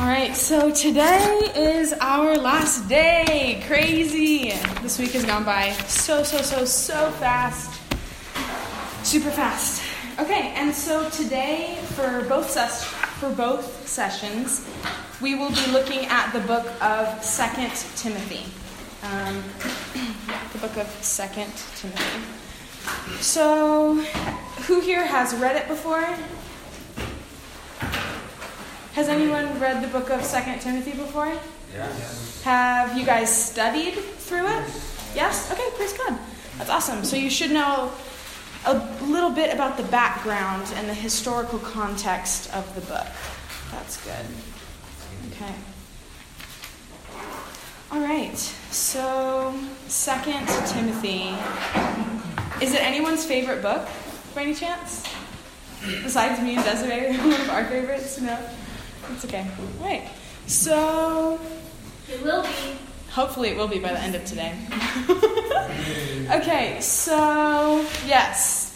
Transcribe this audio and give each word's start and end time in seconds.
All 0.00 0.06
right, 0.06 0.34
so 0.34 0.70
today 0.70 1.52
is 1.54 1.92
our 2.00 2.34
last 2.34 2.88
day. 2.88 3.62
Crazy. 3.66 4.48
This 4.80 4.98
week 4.98 5.10
has 5.10 5.26
gone 5.26 5.44
by 5.44 5.72
so, 5.88 6.22
so, 6.22 6.38
so, 6.38 6.64
so 6.64 7.10
fast. 7.10 7.78
Super 9.06 9.30
fast. 9.30 9.82
Okay, 10.18 10.54
and 10.56 10.74
so 10.74 11.10
today 11.10 11.76
for 11.88 12.24
both 12.30 12.48
ses- 12.48 12.82
for 13.20 13.28
both 13.28 13.86
sessions, 13.86 14.66
we 15.20 15.34
will 15.34 15.50
be 15.50 15.66
looking 15.70 16.06
at 16.06 16.32
the 16.32 16.40
book 16.40 16.66
of 16.80 17.22
Second 17.22 17.70
Timothy. 17.94 18.46
Um, 19.02 19.44
the 20.54 20.58
book 20.60 20.78
of 20.78 20.86
Second 21.04 21.52
Timothy. 21.76 22.22
So, 23.20 23.96
who 24.66 24.80
here 24.80 25.04
has 25.06 25.34
read 25.34 25.56
it 25.56 25.68
before? 25.68 26.16
Has 28.94 29.08
anyone 29.08 29.58
read 29.60 29.82
the 29.82 29.88
book 29.88 30.10
of 30.10 30.24
Second 30.24 30.60
Timothy 30.60 30.92
before? 30.92 31.32
Yes. 31.72 32.42
Have 32.42 32.98
you 32.98 33.06
guys 33.06 33.30
studied 33.30 33.94
through 33.94 34.46
it? 34.46 34.64
Yes? 35.14 35.50
Okay, 35.52 35.68
praise 35.76 35.92
God. 35.92 36.18
That's 36.58 36.70
awesome. 36.70 37.04
So 37.04 37.16
you 37.16 37.30
should 37.30 37.52
know 37.52 37.92
a 38.66 38.74
little 39.02 39.30
bit 39.30 39.54
about 39.54 39.76
the 39.76 39.84
background 39.84 40.72
and 40.76 40.88
the 40.88 40.94
historical 40.94 41.58
context 41.60 42.52
of 42.54 42.74
the 42.74 42.80
book. 42.82 43.06
That's 43.70 44.02
good. 44.04 44.26
Okay. 45.32 45.54
All 47.92 48.00
right. 48.00 48.36
So, 48.36 49.54
Second 49.86 50.46
Timothy. 50.66 51.34
Is 52.64 52.74
it 52.74 52.82
anyone's 52.82 53.24
favorite 53.24 53.62
book, 53.62 53.88
by 54.34 54.42
any 54.42 54.54
chance? 54.54 55.04
Besides 56.02 56.42
me 56.42 56.56
and 56.56 56.64
Desiree, 56.64 57.16
one 57.18 57.40
of 57.40 57.50
our 57.50 57.64
favorites? 57.64 58.20
No? 58.20 58.38
It's 59.12 59.24
okay. 59.24 59.46
All 59.80 59.86
right. 59.86 60.08
So, 60.46 61.38
It 62.08 62.22
will 62.22 62.42
be. 62.42 62.48
Hopefully, 63.10 63.48
it 63.50 63.56
will 63.56 63.68
be 63.68 63.78
by 63.78 63.92
the 63.92 64.00
end 64.00 64.14
of 64.14 64.24
today. 64.24 64.54
okay, 66.30 66.80
so 66.80 67.84
yes. 68.06 68.68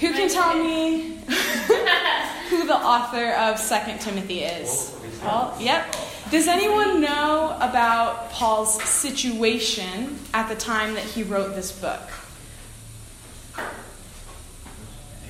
Who 0.00 0.12
can 0.12 0.28
tell 0.30 0.54
me 0.58 1.16
who 2.48 2.66
the 2.66 2.74
author 2.76 3.32
of 3.32 3.58
Second 3.58 4.00
Timothy 4.00 4.40
is? 4.40 4.94
Paul? 5.20 5.54
Yep. 5.60 5.94
Does 6.30 6.48
anyone 6.48 7.00
know 7.02 7.56
about 7.60 8.30
Paul's 8.30 8.82
situation 8.82 10.18
at 10.32 10.48
the 10.48 10.54
time 10.56 10.94
that 10.94 11.04
he 11.04 11.22
wrote 11.22 11.54
this 11.54 11.70
book? 11.72 12.00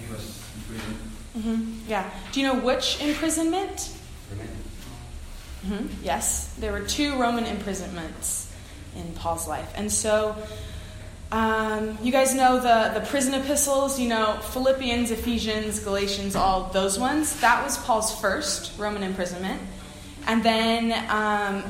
He 0.00 0.12
was 0.12 0.40
in 0.56 0.62
prison. 0.68 0.94
hmm 1.42 1.88
Yeah. 1.88 2.08
Do 2.30 2.40
you 2.40 2.46
know 2.46 2.54
which 2.60 3.00
imprisonment? 3.02 3.90
Hmm 5.66 5.86
Yes, 6.02 6.54
there 6.58 6.72
were 6.72 6.80
two 6.80 7.18
Roman 7.18 7.44
imprisonments 7.46 8.52
in 8.96 9.12
Paul's 9.14 9.48
life. 9.48 9.70
And 9.76 9.90
so, 9.90 10.36
um, 11.30 11.96
you 12.02 12.12
guys 12.12 12.34
know 12.34 12.60
the, 12.60 12.98
the 12.98 13.06
prison 13.06 13.32
epistles, 13.34 13.98
you 13.98 14.08
know, 14.08 14.38
Philippians, 14.52 15.10
Ephesians, 15.10 15.78
Galatians, 15.80 16.36
all 16.36 16.64
those 16.64 16.98
ones. 16.98 17.40
That 17.40 17.64
was 17.64 17.78
Paul's 17.78 18.20
first 18.20 18.78
Roman 18.78 19.02
imprisonment. 19.02 19.60
And 20.26 20.42
then, 20.42 20.92
um, 21.08 21.64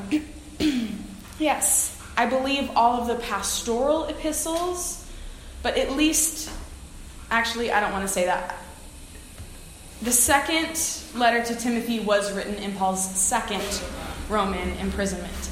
yes, 1.39 1.99
I 2.17 2.25
believe 2.25 2.69
all 2.75 3.01
of 3.01 3.07
the 3.07 3.15
pastoral 3.15 4.05
epistles, 4.05 5.07
but 5.61 5.77
at 5.77 5.93
least, 5.93 6.51
actually, 7.31 7.71
I 7.71 7.79
don't 7.79 7.93
want 7.93 8.05
to 8.05 8.13
say 8.13 8.25
that. 8.25 8.55
The 10.03 10.11
second 10.11 10.77
letter 11.15 11.41
to 11.45 11.55
Timothy 11.55 12.01
was 12.01 12.33
written 12.33 12.55
in 12.55 12.73
Paul's 12.73 13.09
second 13.15 13.63
Roman 14.27 14.71
imprisonment. 14.79 15.49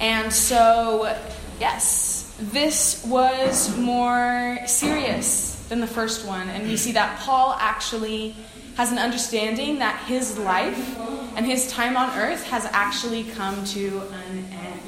And 0.00 0.32
so, 0.32 1.14
yes, 1.60 2.34
this 2.40 3.04
was 3.04 3.76
more 3.76 4.56
serious 4.64 5.66
than 5.68 5.80
the 5.80 5.86
first 5.86 6.26
one. 6.26 6.48
And 6.48 6.66
we 6.66 6.78
see 6.78 6.92
that 6.92 7.20
Paul 7.20 7.54
actually 7.60 8.34
has 8.78 8.90
an 8.92 8.98
understanding 8.98 9.80
that 9.80 10.02
his 10.06 10.38
life 10.38 10.98
and 11.36 11.44
his 11.44 11.70
time 11.70 11.94
on 11.94 12.18
earth 12.18 12.46
has 12.46 12.64
actually 12.72 13.24
come 13.24 13.62
to 13.66 14.00
an 14.30 14.46
end. 14.52 14.80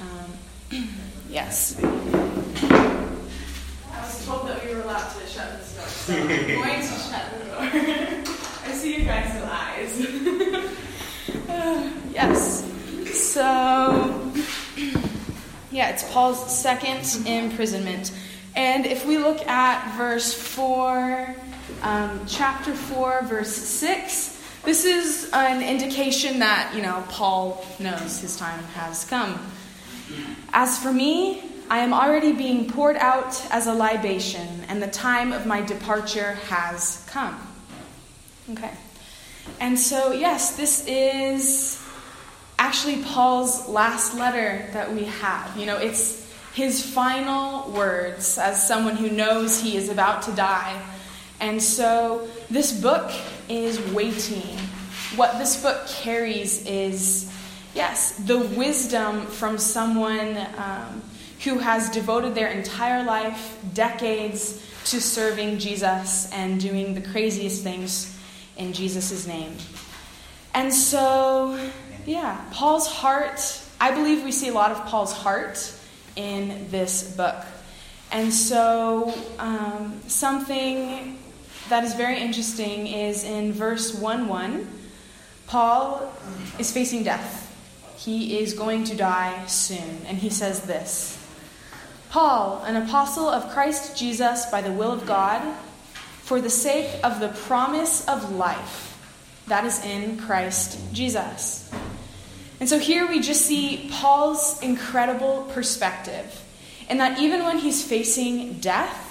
Um, 0.00 0.88
yes. 1.30 1.80
I 1.80 1.86
was 4.02 4.26
told 4.26 4.48
that 4.48 4.66
we 4.66 4.74
were 4.74 4.82
allowed 4.82 5.14
to 5.14 5.26
shut 5.28 5.60
this 5.60 5.76
door, 5.76 5.86
so 5.86 6.12
I'm 6.12 6.26
going 6.26 6.80
to 6.80 6.86
shut 6.86 7.24
the 7.38 7.94
door. 7.94 8.02
See 8.86 8.98
you 8.98 9.04
guys' 9.04 9.42
eyes. 9.42 10.00
Uh, 11.48 11.90
yes. 12.12 12.64
So, 13.12 14.32
yeah, 15.72 15.88
it's 15.88 16.08
Paul's 16.12 16.56
second 16.56 17.26
imprisonment. 17.26 18.12
And 18.54 18.86
if 18.86 19.04
we 19.04 19.18
look 19.18 19.44
at 19.48 19.96
verse 19.96 20.32
4, 20.32 21.34
um, 21.82 22.20
chapter 22.28 22.74
4, 22.74 23.22
verse 23.22 23.52
6, 23.52 24.40
this 24.62 24.84
is 24.84 25.30
an 25.32 25.64
indication 25.64 26.38
that, 26.38 26.72
you 26.72 26.80
know, 26.80 27.02
Paul 27.08 27.66
knows 27.80 28.20
his 28.20 28.36
time 28.36 28.62
has 28.74 29.04
come. 29.04 29.50
As 30.52 30.78
for 30.78 30.92
me, 30.92 31.42
I 31.68 31.78
am 31.78 31.92
already 31.92 32.30
being 32.30 32.70
poured 32.70 32.98
out 32.98 33.44
as 33.50 33.66
a 33.66 33.74
libation, 33.74 34.64
and 34.68 34.80
the 34.80 34.86
time 34.86 35.32
of 35.32 35.44
my 35.44 35.60
departure 35.60 36.34
has 36.48 37.04
come. 37.08 37.45
Okay. 38.50 38.70
And 39.60 39.78
so, 39.78 40.12
yes, 40.12 40.56
this 40.56 40.86
is 40.86 41.82
actually 42.58 43.02
Paul's 43.02 43.68
last 43.68 44.14
letter 44.14 44.68
that 44.72 44.92
we 44.92 45.04
have. 45.04 45.56
You 45.56 45.66
know, 45.66 45.78
it's 45.78 46.24
his 46.54 46.84
final 46.84 47.70
words 47.72 48.38
as 48.38 48.66
someone 48.66 48.96
who 48.96 49.10
knows 49.10 49.60
he 49.60 49.76
is 49.76 49.88
about 49.88 50.22
to 50.22 50.32
die. 50.32 50.80
And 51.40 51.62
so, 51.62 52.28
this 52.48 52.80
book 52.80 53.10
is 53.48 53.80
waiting. 53.92 54.58
What 55.16 55.38
this 55.38 55.60
book 55.60 55.86
carries 55.88 56.64
is, 56.66 57.32
yes, 57.74 58.16
the 58.16 58.38
wisdom 58.38 59.26
from 59.26 59.58
someone 59.58 60.36
um, 60.56 61.02
who 61.44 61.58
has 61.58 61.90
devoted 61.90 62.34
their 62.34 62.48
entire 62.48 63.04
life, 63.04 63.58
decades, 63.74 64.62
to 64.86 65.00
serving 65.00 65.58
Jesus 65.58 66.30
and 66.32 66.60
doing 66.60 66.94
the 66.94 67.00
craziest 67.00 67.62
things 67.62 68.15
in 68.56 68.72
Jesus' 68.72 69.26
name. 69.26 69.56
And 70.54 70.72
so, 70.72 71.58
yeah, 72.06 72.42
Paul's 72.52 72.86
heart, 72.86 73.62
I 73.80 73.90
believe 73.92 74.24
we 74.24 74.32
see 74.32 74.48
a 74.48 74.54
lot 74.54 74.70
of 74.70 74.86
Paul's 74.86 75.12
heart 75.12 75.72
in 76.16 76.70
this 76.70 77.14
book. 77.16 77.44
And 78.10 78.32
so, 78.32 79.12
um, 79.38 80.00
something 80.06 81.18
that 81.68 81.84
is 81.84 81.94
very 81.94 82.18
interesting 82.18 82.86
is 82.86 83.24
in 83.24 83.52
verse 83.52 83.94
1 83.94 84.28
1, 84.28 84.68
Paul 85.46 86.12
is 86.58 86.72
facing 86.72 87.02
death. 87.02 87.42
He 87.96 88.38
is 88.38 88.54
going 88.54 88.84
to 88.84 88.96
die 88.96 89.46
soon. 89.46 90.02
And 90.06 90.18
he 90.18 90.30
says 90.30 90.62
this 90.62 91.22
Paul, 92.10 92.62
an 92.64 92.76
apostle 92.76 93.28
of 93.28 93.50
Christ 93.52 93.96
Jesus 93.96 94.46
by 94.46 94.62
the 94.62 94.72
will 94.72 94.92
of 94.92 95.06
God, 95.06 95.42
for 96.26 96.40
the 96.40 96.50
sake 96.50 96.90
of 97.04 97.20
the 97.20 97.28
promise 97.28 98.04
of 98.08 98.32
life 98.32 98.98
that 99.46 99.64
is 99.64 99.84
in 99.84 100.18
Christ 100.18 100.76
Jesus. 100.92 101.70
And 102.58 102.68
so 102.68 102.80
here 102.80 103.06
we 103.06 103.20
just 103.20 103.46
see 103.46 103.88
Paul's 103.92 104.60
incredible 104.60 105.48
perspective, 105.52 106.42
in 106.90 106.98
that 106.98 107.20
even 107.20 107.44
when 107.44 107.58
he's 107.58 107.84
facing 107.84 108.54
death, 108.54 109.04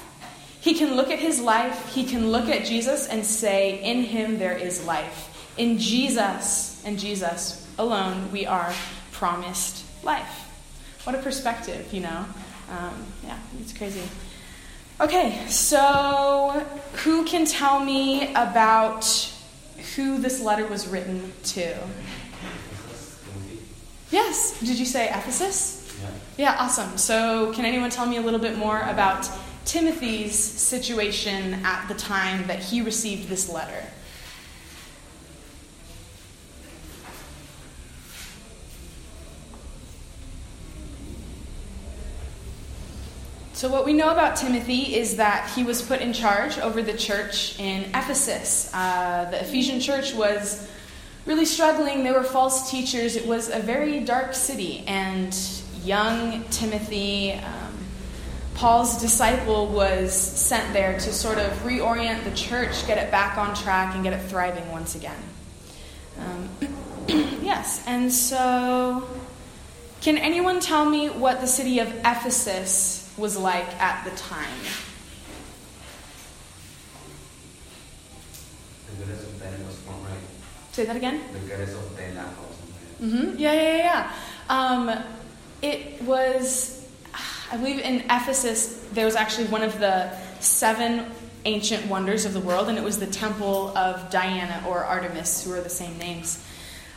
he 0.60 0.74
can 0.74 0.98
look 0.98 1.10
at 1.10 1.20
his 1.20 1.40
life, 1.40 1.94
he 1.94 2.04
can 2.04 2.32
look 2.32 2.50
at 2.50 2.66
Jesus 2.66 3.08
and 3.08 3.26
say, 3.26 3.82
In 3.82 4.04
him 4.04 4.38
there 4.38 4.58
is 4.58 4.86
life. 4.86 5.54
In 5.58 5.78
Jesus 5.78 6.84
and 6.84 7.00
Jesus 7.00 7.66
alone, 7.78 8.30
we 8.30 8.46
are 8.46 8.74
promised 9.14 9.86
life. 10.04 11.00
What 11.06 11.16
a 11.16 11.20
perspective, 11.20 11.94
you 11.94 12.02
know? 12.02 12.26
Um, 12.70 13.06
yeah, 13.24 13.40
it's 13.62 13.72
crazy. 13.72 14.02
Okay, 15.00 15.46
so 15.50 16.66
who 17.04 17.26
can 17.26 17.46
tell 17.46 17.82
me 17.84 18.34
about 18.34 19.06
who 19.96 20.18
this 20.18 20.42
letter 20.42 20.66
was 20.66 20.88
written 20.88 21.34
to? 21.44 21.76
Yes, 24.10 24.58
did 24.62 24.80
you 24.80 24.86
say 24.86 25.10
Ephesus? 25.10 25.94
Yeah. 26.02 26.10
Yeah, 26.38 26.56
awesome. 26.60 26.98
So, 26.98 27.52
can 27.52 27.66
anyone 27.66 27.90
tell 27.90 28.06
me 28.06 28.16
a 28.16 28.22
little 28.22 28.40
bit 28.40 28.58
more 28.58 28.80
about 28.84 29.30
Timothy's 29.66 30.38
situation 30.38 31.66
at 31.66 31.88
the 31.90 31.96
time 31.96 32.48
that 32.48 32.60
he 32.60 32.82
received 32.82 33.28
this 33.28 33.50
letter? 33.50 33.84
So, 43.66 43.72
what 43.72 43.84
we 43.84 43.94
know 43.94 44.12
about 44.12 44.36
Timothy 44.36 44.96
is 44.96 45.16
that 45.16 45.50
he 45.56 45.64
was 45.64 45.82
put 45.82 46.00
in 46.00 46.14
charge 46.14 46.60
over 46.60 46.84
the 46.84 46.96
church 46.96 47.60
in 47.60 47.86
Ephesus. 47.96 48.70
Uh, 48.72 49.28
the 49.32 49.42
Ephesian 49.42 49.80
church 49.80 50.14
was 50.14 50.70
really 51.26 51.46
struggling. 51.46 52.04
There 52.04 52.14
were 52.14 52.22
false 52.22 52.70
teachers. 52.70 53.16
It 53.16 53.26
was 53.26 53.50
a 53.50 53.58
very 53.58 54.02
dark 54.02 54.36
city. 54.36 54.84
And 54.86 55.36
young 55.84 56.44
Timothy, 56.52 57.32
um, 57.32 57.76
Paul's 58.54 59.02
disciple, 59.02 59.66
was 59.66 60.14
sent 60.14 60.72
there 60.72 60.94
to 61.00 61.12
sort 61.12 61.40
of 61.40 61.52
reorient 61.64 62.24
the 62.24 62.36
church, 62.36 62.86
get 62.86 63.00
it 63.00 63.10
back 63.10 63.36
on 63.40 63.56
track, 63.56 63.96
and 63.96 64.04
get 64.04 64.14
it 64.14 64.22
thriving 64.30 64.72
once 64.72 64.94
again. 64.94 65.24
Um, 66.20 66.50
yes, 67.42 67.84
and 67.88 68.14
so 68.14 69.10
can 70.02 70.20
anyone 70.20 70.60
tell 70.60 70.88
me 70.88 71.10
what 71.10 71.42
the 71.42 71.48
city 71.48 71.80
of 71.80 71.88
Ephesus 72.06 73.05
was 73.18 73.38
like 73.38 73.68
at 73.82 74.04
the 74.04 74.12
time? 74.18 74.48
Say 80.72 80.86
that 80.86 80.96
again? 80.96 81.22
Mm-hmm. 83.02 83.38
Yeah, 83.38 83.54
yeah, 83.54 83.78
yeah. 83.78 84.12
Um, 84.50 84.92
it 85.62 86.02
was, 86.02 86.86
I 87.52 87.58
believe 87.58 87.80
in 87.80 88.02
Ephesus, 88.10 88.86
there 88.92 89.06
was 89.06 89.16
actually 89.16 89.48
one 89.48 89.64
of 89.64 89.80
the 89.80 90.12
seven 90.40 91.06
ancient 91.46 91.86
wonders 91.88 92.26
of 92.26 92.34
the 92.34 92.40
world, 92.42 92.68
and 92.68 92.78
it 92.78 92.84
was 92.84 93.00
the 93.00 93.08
temple 93.08 93.76
of 93.78 94.10
Diana 94.10 94.66
or 94.68 94.84
Artemis, 94.84 95.44
who 95.44 95.54
are 95.54 95.62
the 95.62 95.70
same 95.70 95.98
names. 95.98 96.44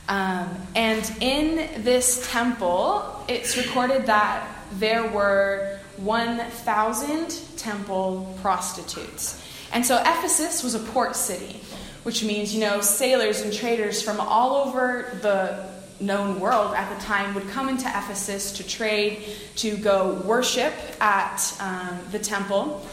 Um, 0.09 0.49
and 0.75 1.11
in 1.21 1.85
this 1.85 2.29
temple, 2.33 3.25
it's 3.29 3.57
recorded 3.57 4.07
that 4.07 4.49
there 4.73 5.07
were 5.11 5.78
1,000 5.99 7.41
temple 7.57 8.35
prostitutes. 8.41 9.43
And 9.73 9.85
so 9.85 9.99
Ephesus 10.01 10.63
was 10.63 10.75
a 10.75 10.81
port 10.81 11.15
city 11.17 11.61
which 12.09 12.25
means, 12.25 12.55
you 12.55 12.61
know, 12.61 12.81
sailors 12.81 13.43
and 13.43 13.53
traders 13.53 14.01
from 14.01 14.19
all 14.19 14.67
over 14.67 15.19
the 15.21 15.63
known 16.01 16.41
world 16.41 16.75
at 16.75 16.89
the 16.97 17.05
time 17.05 17.35
would 17.35 17.47
come 17.51 17.69
into 17.69 17.87
Ephesus 17.87 18.53
to 18.53 18.67
trade, 18.67 19.25
to 19.57 19.77
go 19.77 20.15
worship 20.25 20.73
at 21.01 21.55
um, 21.61 21.99
the 22.13 22.19
temple. 22.19 22.87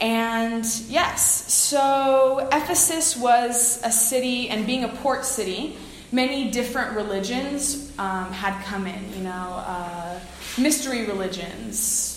And 0.00 0.64
yes, 0.88 1.52
so 1.52 2.48
Ephesus 2.52 3.16
was 3.16 3.80
a 3.84 3.92
city, 3.92 4.48
and 4.48 4.64
being 4.66 4.84
a 4.84 4.88
port 4.88 5.24
city, 5.24 5.76
many 6.10 6.50
different 6.50 6.96
religions 6.96 7.92
um, 7.98 8.32
had 8.32 8.58
come 8.64 8.86
in, 8.86 9.12
you 9.14 9.24
know, 9.24 9.30
uh, 9.66 10.18
mystery 10.58 11.04
religions, 11.04 12.11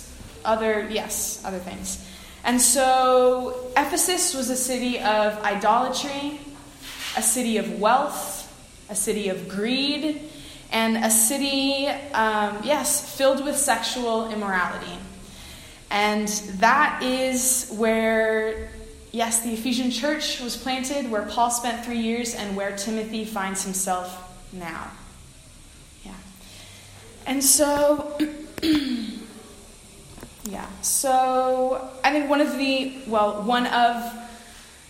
other, 0.45 0.87
yes, 0.89 1.41
other 1.43 1.59
things. 1.59 2.05
And 2.45 2.61
so 2.61 3.71
Ephesus 3.75 4.35
was 4.35 4.51
a 4.51 4.55
city 4.55 4.99
of 4.99 5.41
idolatry, 5.43 6.39
a 7.17 7.21
city 7.23 7.57
of 7.57 7.79
wealth, 7.79 8.43
a 8.87 8.95
city 8.95 9.29
of 9.29 9.49
greed, 9.49 10.21
and 10.71 10.97
a 10.97 11.09
city, 11.09 11.87
um, 12.13 12.59
yes, 12.63 13.15
filled 13.17 13.43
with 13.43 13.57
sexual 13.57 14.29
immorality. 14.29 14.97
And 15.89 16.27
that 16.59 17.01
is 17.01 17.73
where, 17.77 18.69
yes, 19.11 19.41
the 19.41 19.53
Ephesian 19.53 19.89
church 19.89 20.39
was 20.39 20.55
planted, 20.55 21.09
where 21.09 21.23
Paul 21.23 21.49
spent 21.49 21.83
three 21.83 21.99
years, 21.99 22.35
and 22.35 22.55
where 22.55 22.75
Timothy 22.75 23.25
finds 23.25 23.63
himself 23.63 24.37
now. 24.53 24.91
Yeah. 26.05 26.13
And 27.25 27.43
so. 27.43 28.19
Yeah. 30.45 30.67
So 30.81 31.89
I 32.03 32.11
think 32.11 32.29
one 32.29 32.41
of 32.41 32.57
the, 32.57 32.93
well, 33.07 33.41
one 33.43 33.65
of 33.67 34.13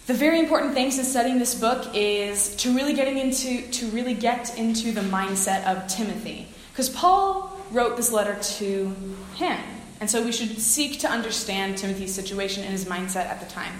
the 0.05 0.13
very 0.13 0.39
important 0.39 0.73
things 0.73 0.99
in 0.99 1.05
studying 1.05 1.39
this 1.39 1.55
book 1.55 1.87
is 1.95 2.55
to 2.57 2.75
really 2.75 2.93
getting 2.93 3.17
into, 3.17 3.61
to 3.71 3.87
really 3.87 4.13
get 4.13 4.57
into 4.57 4.91
the 4.91 5.01
mindset 5.01 5.65
of 5.65 5.87
Timothy. 5.87 6.47
Because 6.71 6.89
Paul 6.89 7.57
wrote 7.71 7.97
this 7.97 8.11
letter 8.11 8.37
to 8.57 8.95
him. 9.35 9.57
And 10.01 10.09
so 10.09 10.21
we 10.21 10.31
should 10.31 10.59
seek 10.59 10.99
to 10.99 11.09
understand 11.09 11.77
Timothy's 11.77 12.13
situation 12.13 12.63
and 12.63 12.71
his 12.71 12.85
mindset 12.85 13.27
at 13.27 13.39
the 13.39 13.47
time. 13.47 13.73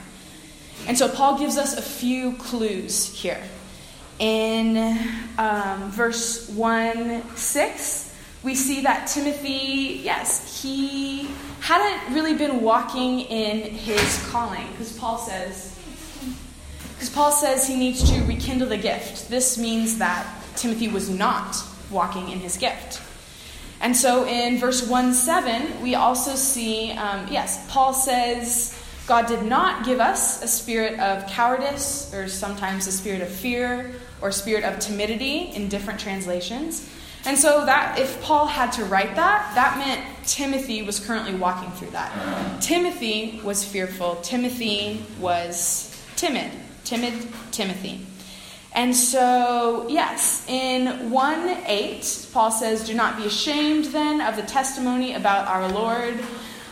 And 0.88 0.98
so 0.98 1.10
Paul 1.10 1.38
gives 1.38 1.58
us 1.58 1.78
a 1.78 1.82
few 1.82 2.34
clues 2.34 3.14
here. 3.14 3.42
In 4.18 4.98
um, 5.38 5.92
verse 5.92 6.50
1 6.50 7.36
6, 7.36 8.16
we 8.44 8.56
see 8.56 8.82
that 8.82 9.08
Timothy, 9.08 10.00
yes, 10.04 10.62
he 10.62 11.28
hadn't 11.66 12.14
really 12.14 12.36
been 12.36 12.62
walking 12.62 13.22
in 13.22 13.72
his 13.72 14.24
calling, 14.30 14.68
because 14.74 14.96
Paul 15.00 15.18
says, 15.18 15.76
because 16.94 17.10
Paul 17.10 17.32
says 17.32 17.68
he 17.68 17.76
needs 17.76 18.08
to 18.12 18.22
rekindle 18.26 18.70
the 18.70 18.78
gift. 18.78 19.32
This 19.32 19.58
means 19.58 19.98
that 19.98 20.28
Timothy 20.56 20.90
was 20.90 21.10
not 21.10 21.58
walking 21.90 22.30
in 22.30 22.40
his 22.40 22.58
gift. 22.58 23.02
And 23.82 23.98
so 23.98 24.28
in 24.28 24.60
verse 24.60 24.88
1 24.88 25.16
7, 25.16 25.82
we 25.82 25.96
also 25.96 26.36
see, 26.36 26.92
um, 26.92 27.28
yes, 27.32 27.66
Paul 27.68 27.94
says, 27.94 28.80
God 29.08 29.26
did 29.26 29.44
not 29.44 29.86
give 29.86 30.00
us 30.00 30.44
a 30.44 30.48
spirit 30.48 31.00
of 31.00 31.26
cowardice, 31.28 32.14
or 32.14 32.28
sometimes 32.28 32.86
a 32.86 32.92
spirit 32.92 33.22
of 33.22 33.30
fear, 33.30 33.92
or 34.22 34.32
spirit 34.32 34.64
of 34.64 34.78
timidity 34.78 35.52
in 35.56 35.68
different 35.68 36.00
translations. 36.00 36.88
And 37.26 37.38
so 37.38 37.66
that 37.66 37.98
if 37.98 38.22
Paul 38.22 38.46
had 38.46 38.72
to 38.74 38.86
write 38.86 39.16
that, 39.16 39.52
that 39.56 39.78
meant 39.78 40.28
Timothy 40.28 40.84
was 40.84 41.00
currently 41.00 41.34
walking 41.34 41.72
through 41.72 41.92
that. 41.92 42.62
Timothy 42.62 43.42
was 43.44 43.64
fearful. 43.64 44.18
Timothy 44.18 45.04
was 45.20 45.92
timid. 46.16 46.52
Timid 46.84 47.14
Timothy. 47.52 48.06
And 48.74 48.94
so, 48.94 49.88
yes, 49.90 50.46
in 50.50 51.10
1 51.10 51.58
8, 51.66 52.28
Paul 52.34 52.52
says, 52.52 52.86
Do 52.86 52.94
not 52.94 53.18
be 53.18 53.26
ashamed 53.26 53.86
then 53.86 54.20
of 54.20 54.36
the 54.36 54.44
testimony 54.44 55.14
about 55.14 55.48
our 55.48 55.72
Lord, 55.72 56.20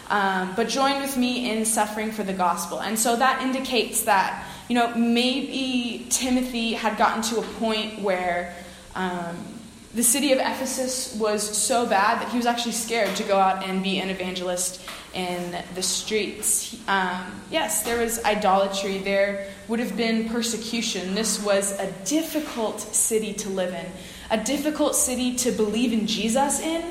um, 0.09 0.53
but 0.55 0.67
join 0.67 1.01
with 1.01 1.15
me 1.15 1.49
in 1.49 1.63
suffering 1.63 2.11
for 2.11 2.23
the 2.23 2.33
gospel. 2.33 2.81
And 2.81 2.99
so 2.99 3.15
that 3.15 3.41
indicates 3.41 4.03
that, 4.03 4.45
you 4.67 4.75
know, 4.75 4.93
maybe 4.95 6.05
Timothy 6.09 6.73
had 6.73 6.97
gotten 6.97 7.23
to 7.23 7.39
a 7.39 7.43
point 7.53 8.01
where 8.01 8.53
um, 8.95 9.52
the 9.93 10.03
city 10.03 10.31
of 10.31 10.39
Ephesus 10.39 11.15
was 11.15 11.57
so 11.57 11.85
bad 11.85 12.19
that 12.21 12.29
he 12.29 12.37
was 12.37 12.47
actually 12.47 12.71
scared 12.71 13.15
to 13.15 13.23
go 13.23 13.37
out 13.37 13.63
and 13.63 13.83
be 13.83 13.99
an 13.99 14.09
evangelist 14.09 14.81
in 15.13 15.55
the 15.75 15.83
streets. 15.83 16.75
Um, 16.87 17.41
yes, 17.51 17.83
there 17.83 17.99
was 17.99 18.23
idolatry, 18.23 18.97
there 18.97 19.47
would 19.67 19.79
have 19.79 19.95
been 19.95 20.29
persecution. 20.29 21.13
This 21.13 21.43
was 21.43 21.79
a 21.79 21.91
difficult 22.05 22.79
city 22.79 23.33
to 23.33 23.49
live 23.49 23.73
in, 23.73 23.85
a 24.31 24.43
difficult 24.43 24.95
city 24.95 25.35
to 25.35 25.51
believe 25.51 25.93
in 25.93 26.07
Jesus 26.07 26.59
in, 26.59 26.83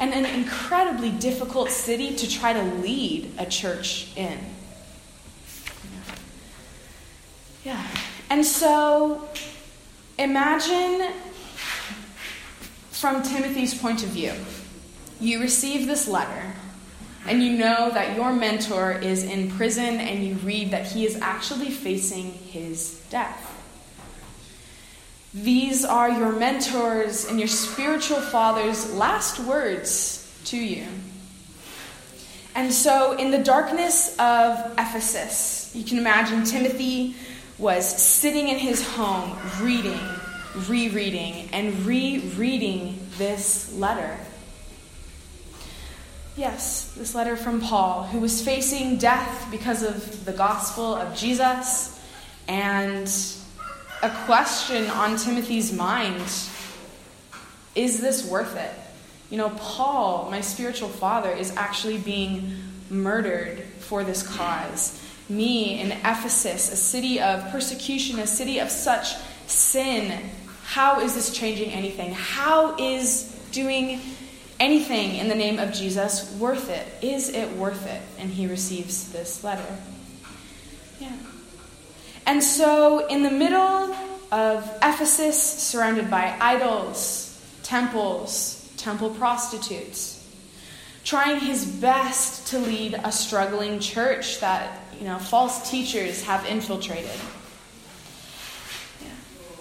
and 0.00 0.12
an 0.12 0.26
incredibly 0.26 1.10
difficult 1.10 1.70
city 1.70 2.16
to 2.16 2.28
try 2.28 2.52
to 2.52 2.62
lead 2.62 3.32
a 3.38 3.46
church 3.46 4.08
in. 4.16 4.38
Yeah. 7.64 7.86
And 8.30 8.44
so 8.44 9.28
imagine 10.18 11.12
from 12.98 13.22
Timothy's 13.22 13.74
point 13.74 14.02
of 14.02 14.08
view, 14.08 14.32
you 15.20 15.40
receive 15.40 15.86
this 15.86 16.08
letter 16.08 16.54
and 17.26 17.42
you 17.42 17.52
know 17.52 17.90
that 17.90 18.16
your 18.16 18.32
mentor 18.32 18.92
is 18.92 19.22
in 19.22 19.50
prison 19.52 20.00
and 20.00 20.24
you 20.24 20.34
read 20.36 20.72
that 20.72 20.86
he 20.86 21.06
is 21.06 21.16
actually 21.20 21.70
facing 21.70 22.32
his 22.32 23.00
death. 23.10 23.54
These 25.32 25.84
are 25.84 26.10
your 26.10 26.32
mentors 26.32 27.26
and 27.26 27.38
your 27.38 27.48
spiritual 27.48 28.20
father's 28.20 28.92
last 28.94 29.38
words 29.40 30.24
to 30.46 30.56
you. 30.56 30.86
And 32.54 32.72
so, 32.72 33.12
in 33.12 33.30
the 33.30 33.38
darkness 33.38 34.16
of 34.18 34.72
Ephesus, 34.72 35.70
you 35.74 35.84
can 35.84 35.98
imagine 35.98 36.42
Timothy 36.42 37.14
was 37.58 37.86
sitting 37.86 38.48
in 38.48 38.58
his 38.58 38.84
home 38.94 39.38
reading 39.60 40.00
rereading 40.68 41.48
and 41.52 41.86
rereading 41.86 42.98
this 43.16 43.72
letter. 43.74 44.16
Yes, 46.36 46.94
this 46.96 47.14
letter 47.14 47.36
from 47.36 47.60
Paul, 47.60 48.04
who 48.04 48.20
was 48.20 48.42
facing 48.42 48.98
death 48.98 49.48
because 49.50 49.82
of 49.82 50.24
the 50.24 50.32
gospel 50.32 50.94
of 50.94 51.16
Jesus, 51.16 52.00
and 52.46 53.12
a 54.02 54.10
question 54.24 54.88
on 54.90 55.16
Timothy's 55.16 55.72
mind 55.72 56.22
is 57.74 58.00
this 58.00 58.28
worth 58.28 58.56
it? 58.56 58.72
You 59.30 59.38
know, 59.38 59.50
Paul, 59.50 60.30
my 60.30 60.40
spiritual 60.40 60.88
father, 60.88 61.30
is 61.30 61.54
actually 61.56 61.98
being 61.98 62.56
murdered 62.90 63.62
for 63.80 64.02
this 64.04 64.26
cause. 64.26 65.00
Me 65.28 65.80
in 65.80 65.92
Ephesus, 65.92 66.72
a 66.72 66.76
city 66.76 67.20
of 67.20 67.48
persecution, 67.50 68.18
a 68.18 68.26
city 68.26 68.58
of 68.58 68.70
such 68.70 69.14
sin, 69.46 70.30
how 70.68 71.00
is 71.00 71.14
this 71.14 71.32
changing 71.32 71.70
anything? 71.70 72.12
How 72.12 72.76
is 72.76 73.34
doing 73.52 74.02
anything 74.60 75.14
in 75.14 75.28
the 75.28 75.34
name 75.34 75.58
of 75.58 75.72
Jesus 75.72 76.30
worth 76.38 76.68
it? 76.68 76.86
Is 77.00 77.30
it 77.30 77.50
worth 77.56 77.86
it? 77.86 78.02
And 78.18 78.28
he 78.28 78.46
receives 78.46 79.10
this 79.10 79.42
letter. 79.42 79.64
Yeah. 81.00 81.16
And 82.26 82.44
so, 82.44 83.06
in 83.06 83.22
the 83.22 83.30
middle 83.30 83.96
of 84.30 84.70
Ephesus, 84.82 85.42
surrounded 85.42 86.10
by 86.10 86.36
idols, 86.38 87.42
temples, 87.62 88.70
temple 88.76 89.08
prostitutes, 89.08 90.22
trying 91.02 91.40
his 91.40 91.64
best 91.64 92.48
to 92.48 92.58
lead 92.58 93.00
a 93.04 93.10
struggling 93.10 93.80
church 93.80 94.40
that, 94.40 94.80
you 95.00 95.06
know, 95.06 95.18
false 95.18 95.70
teachers 95.70 96.24
have 96.24 96.44
infiltrated. 96.44 97.18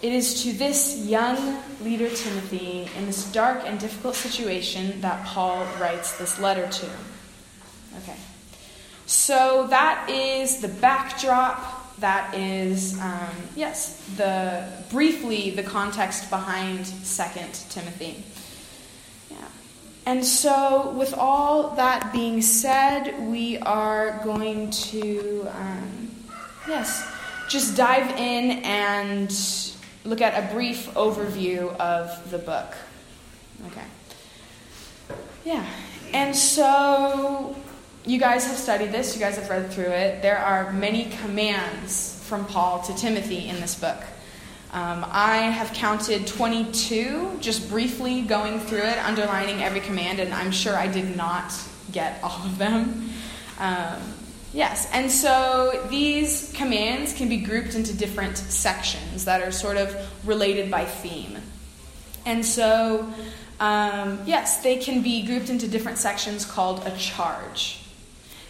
It 0.01 0.13
is 0.13 0.44
to 0.44 0.54
this 0.54 1.06
young 1.08 1.60
leader, 1.82 2.08
Timothy, 2.10 2.88
in 2.96 3.08
this 3.08 3.32
dark 3.32 3.63
and 3.66 3.80
difficult 3.80 4.13
situation 4.13 5.01
that 5.01 5.25
Paul 5.25 5.66
writes 5.80 6.18
this 6.18 6.39
letter 6.39 6.68
to. 6.68 6.86
Okay. 8.04 8.16
So 9.08 9.66
that 9.72 10.08
is 10.08 10.62
the 10.62 10.68
backdrop. 10.68 11.98
That 12.00 12.36
is, 12.36 13.00
um, 13.01 13.36
yes, 13.56 14.06
the 14.18 14.70
briefly 14.92 15.50
the 15.50 15.63
context 15.63 16.30
behind 16.30 16.86
Second 16.86 17.51
Timothy. 17.72 18.24
Yeah. 19.32 19.48
And 20.06 20.24
so, 20.24 20.92
with 20.92 21.16
all 21.16 21.72
that 21.72 22.13
being 22.13 22.44
said, 22.44 23.20
we 23.32 23.58
are 23.60 24.22
going 24.24 24.70
to, 24.70 25.48
um, 25.56 26.12
yes, 26.68 27.12
just 27.50 27.75
dive 27.75 28.12
in 28.12 28.63
and 28.63 29.32
look 30.07 30.21
at 30.21 30.41
a 30.41 30.53
brief 30.53 30.87
overview 30.93 31.75
of 31.77 32.31
the 32.31 32.37
book. 32.37 32.73
Okay. 33.67 33.83
Yeah. 35.43 35.65
And 36.13 36.35
so 36.35 37.55
you 38.05 38.17
guys 38.17 38.47
have 38.47 38.55
studied 38.55 38.91
this, 38.91 39.13
you 39.13 39.19
guys 39.19 39.35
have 39.35 39.49
read 39.49 39.69
through 39.69 39.91
it. 39.91 40.21
There 40.21 40.37
are 40.37 40.71
many 40.71 41.05
commands 41.21 42.23
from 42.25 42.45
Paul 42.45 42.81
to 42.83 42.95
Timothy 42.95 43.49
in 43.49 43.59
this 43.59 43.75
book. 43.75 44.01
Um, 44.71 45.05
I 45.09 45.37
have 45.37 45.73
counted 45.73 46.27
22, 46.27 47.37
just 47.39 47.69
briefly 47.69 48.21
going 48.21 48.59
through 48.59 48.83
it, 48.83 48.97
underlining 48.99 49.63
every 49.63 49.79
command, 49.79 50.19
and 50.19 50.33
I'm 50.33 50.51
sure 50.51 50.75
I 50.75 50.87
did 50.87 51.15
not 51.15 51.53
get 51.91 52.19
all 52.21 52.45
of 52.45 52.57
them. 52.57 53.09
Um, 53.59 54.01
Yes, 54.57 54.89
and 54.91 55.11
so 55.11 55.85
these 55.91 56.51
commands 56.55 57.13
can 57.13 57.29
be 57.29 57.37
grouped 57.37 57.75
into 57.75 57.95
different 57.95 58.37
sections 58.37 59.25
that 59.25 59.39
are 59.43 59.51
sort 59.51 59.77
of 59.77 59.95
related 60.25 60.71
by 60.71 60.83
theme. 60.83 61.37
And 62.25 62.43
so, 62.43 63.07
um, 63.59 64.19
yes, 64.25 64.63
they 64.63 64.77
can 64.77 65.03
be 65.03 65.21
grouped 65.27 65.51
into 65.51 65.67
different 65.67 65.99
sections 65.99 66.43
called 66.43 66.87
a 66.87 66.97
charge. 66.97 67.83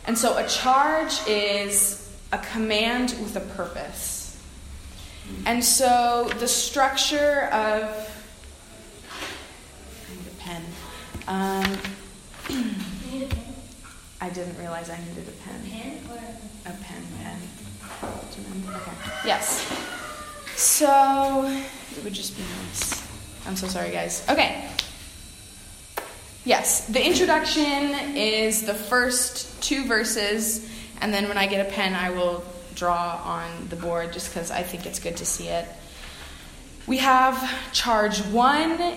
And 0.05 0.17
so 0.17 0.37
a 0.37 0.47
charge 0.47 1.19
is 1.27 2.09
a 2.31 2.37
command 2.37 3.09
with 3.21 3.35
a 3.35 3.41
purpose. 3.41 4.41
And 5.45 5.61
so 5.61 6.31
the 6.39 6.47
structure 6.47 7.49
of. 7.51 7.83
I 10.07 10.15
need 10.15 10.25
a 10.25 10.41
pen. 10.41 10.63
Um, 12.47 12.75
I 14.19 14.29
didn't 14.29 14.57
realize 14.57 14.89
I 14.89 14.97
needed 14.97 15.27
a 15.27 15.31
pen. 15.43 15.61
A 15.65 15.69
pen 15.69 15.97
or 16.09 16.71
a 16.71 16.75
pen? 16.77 17.03
Pen. 17.21 17.39
Okay. 18.75 18.91
Yes. 19.25 19.65
So 20.55 21.45
it 21.95 22.03
would 22.03 22.13
just 22.13 22.35
be 22.35 22.43
nice. 22.43 23.07
I'm 23.45 23.55
so 23.55 23.67
sorry, 23.67 23.91
guys. 23.91 24.25
Okay. 24.29 24.69
Yes, 26.45 26.87
the 26.87 27.05
introduction 27.05 28.15
is 28.15 28.63
the 28.65 28.73
first 28.73 29.61
two 29.61 29.85
verses, 29.85 30.69
and 31.01 31.13
then 31.13 31.27
when 31.27 31.37
I 31.37 31.45
get 31.45 31.67
a 31.67 31.69
pen, 31.69 31.93
I 31.93 32.09
will 32.09 32.43
draw 32.73 33.21
on 33.23 33.67
the 33.69 33.75
board 33.75 34.13
just 34.13 34.33
because 34.33 34.49
I 34.49 34.63
think 34.63 34.85
it's 34.85 34.99
good 34.99 35.17
to 35.17 35.25
see 35.25 35.47
it. 35.47 35.67
We 36.87 36.97
have 36.97 37.37
charge 37.73 38.19
one, 38.27 38.95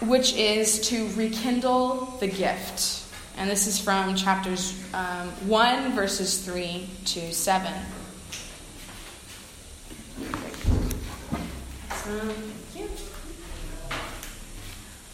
which 0.00 0.34
is 0.34 0.80
to 0.88 1.08
rekindle 1.14 2.16
the 2.20 2.28
gift. 2.28 3.03
And 3.36 3.50
this 3.50 3.66
is 3.66 3.80
from 3.80 4.14
chapters 4.14 4.80
um, 4.94 5.28
1, 5.48 5.92
verses 5.92 6.44
3 6.44 6.88
to 7.06 7.32
7. 7.32 7.72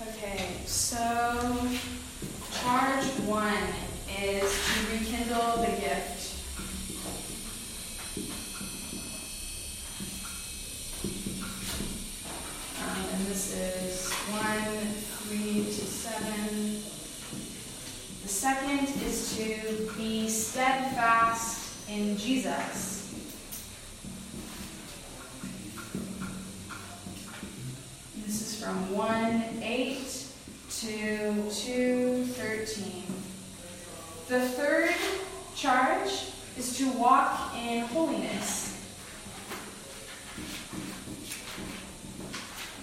okay, 0.02 0.50
so 0.66 0.86
charge 2.60 3.04
1 3.04 3.54
is 4.22 4.52
to 4.52 4.92
rekindle 4.92 5.56
the 5.58 5.72
gift. 5.80 6.36
Um, 12.82 13.04
and 13.14 13.26
this 13.26 13.56
is 13.56 14.12
1, 14.12 14.62
3 15.28 15.64
to 15.64 15.70
7 15.70 16.90
second 18.40 18.88
is 19.02 19.36
to 19.36 19.92
be 19.98 20.26
steadfast 20.26 21.88
in 21.90 22.16
Jesus. 22.16 23.12
This 28.24 28.40
is 28.40 28.64
from 28.64 28.94
1 28.94 29.60
8 29.60 30.26
to 30.70 31.50
2 31.50 32.24
13. 32.24 33.02
The 34.28 34.40
third 34.40 34.94
charge 35.54 36.10
is 36.56 36.78
to 36.78 36.90
walk 36.92 37.54
in 37.56 37.84
holiness. 37.88 38.74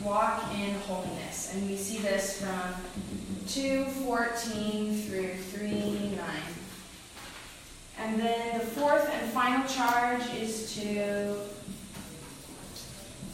Walk 0.04 0.44
in 0.54 0.76
holiness. 0.82 1.52
And 1.52 1.68
we 1.68 1.78
see 1.78 1.98
this 1.98 2.40
from 2.40 2.76
2:14 3.48 5.08
through 5.08 5.36
3:9. 5.54 6.20
And 7.98 8.20
then 8.20 8.60
the 8.60 8.66
fourth 8.66 9.10
and 9.10 9.32
final 9.32 9.66
charge 9.68 10.22
is 10.34 10.76
to 10.76 11.38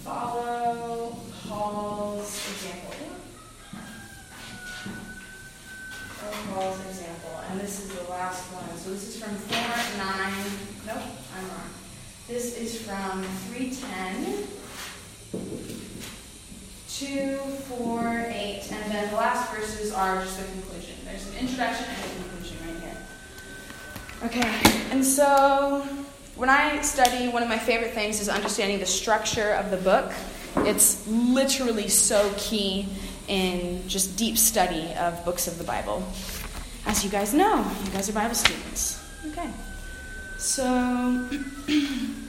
follow 0.04 1.18
Paul's 1.48 2.38
example. 2.52 2.94
Follow 6.22 6.54
Paul's 6.54 6.80
example. 6.88 7.42
And 7.50 7.60
this 7.60 7.80
is 7.82 7.90
the 7.90 8.04
last 8.10 8.44
one. 8.54 8.78
So 8.78 8.92
this 8.92 9.10
is 9.10 9.22
from 9.22 9.36
4 9.36 9.58
9. 9.98 10.34
Nope, 10.86 11.04
I'm 11.36 11.50
wrong. 11.50 11.70
This 12.28 12.56
is 12.56 12.83
Um, 12.94 13.14
from 13.14 13.24
310 13.54 14.48
2, 16.90 17.38
4, 17.38 18.26
8, 18.30 18.72
and 18.72 18.92
then 18.92 19.10
the 19.10 19.16
last 19.16 19.52
verses 19.52 19.92
are 19.92 20.22
just 20.22 20.38
the 20.38 20.46
conclusion. 20.46 20.94
There's 21.04 21.28
an 21.30 21.38
introduction 21.38 21.86
and 21.90 21.98
a 21.98 22.30
conclusion 22.30 22.58
right 22.68 22.84
here. 22.84 22.98
Okay, 24.26 24.92
and 24.92 25.04
so 25.04 25.82
when 26.36 26.50
I 26.50 26.82
study, 26.82 27.30
one 27.30 27.42
of 27.42 27.50
my 27.50 27.58
favorite 27.58 27.94
things 27.94 28.22
is 28.22 28.30
understanding 28.30 28.80
the 28.80 28.86
structure 28.86 29.54
of 29.54 29.72
the 29.72 29.78
book. 29.78 30.12
It's 30.58 31.08
literally 31.08 31.88
so 31.88 32.32
key 32.38 32.88
in 33.28 33.88
just 33.88 34.18
deep 34.18 34.38
study 34.38 34.94
of 35.00 35.26
books 35.26 35.48
of 35.48 35.58
the 35.58 35.64
Bible. 35.64 36.04
As 36.86 37.04
you 37.04 37.10
guys 37.10 37.34
know, 37.34 37.66
you 37.86 37.92
guys 37.92 38.08
are 38.08 38.14
Bible 38.14 38.36
students. 38.36 39.04
Okay. 39.32 39.50
So, 40.38 41.28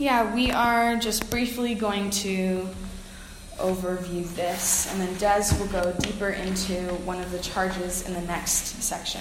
yeah, 0.00 0.34
we 0.34 0.50
are 0.50 0.96
just 0.96 1.28
briefly 1.28 1.74
going 1.74 2.08
to 2.08 2.66
overview 3.58 4.26
this, 4.34 4.90
and 4.90 4.98
then 4.98 5.14
Des 5.18 5.54
will 5.58 5.66
go 5.66 5.92
deeper 6.00 6.30
into 6.30 6.94
one 7.04 7.20
of 7.20 7.30
the 7.30 7.38
charges 7.38 8.08
in 8.08 8.14
the 8.14 8.22
next 8.22 8.82
section. 8.82 9.20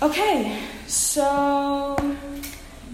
Okay, 0.00 0.62
so 0.86 1.96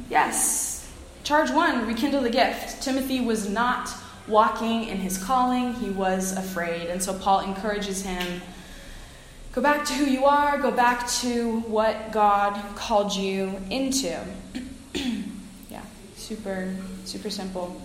yes, 0.08 0.90
charge 1.24 1.50
one 1.50 1.86
rekindle 1.86 2.22
the 2.22 2.30
gift. 2.30 2.82
Timothy 2.82 3.20
was 3.20 3.46
not 3.46 3.90
walking 4.26 4.84
in 4.84 4.96
his 4.96 5.22
calling, 5.22 5.74
he 5.74 5.90
was 5.90 6.34
afraid. 6.38 6.88
And 6.88 7.02
so 7.02 7.12
Paul 7.12 7.40
encourages 7.40 8.00
him 8.00 8.40
go 9.52 9.60
back 9.60 9.84
to 9.84 9.92
who 9.92 10.06
you 10.06 10.24
are, 10.24 10.56
go 10.56 10.70
back 10.70 11.06
to 11.20 11.60
what 11.60 12.12
God 12.12 12.58
called 12.76 13.14
you 13.14 13.60
into. 13.68 14.18
Super, 16.30 16.72
super 17.04 17.28
simple 17.28 17.80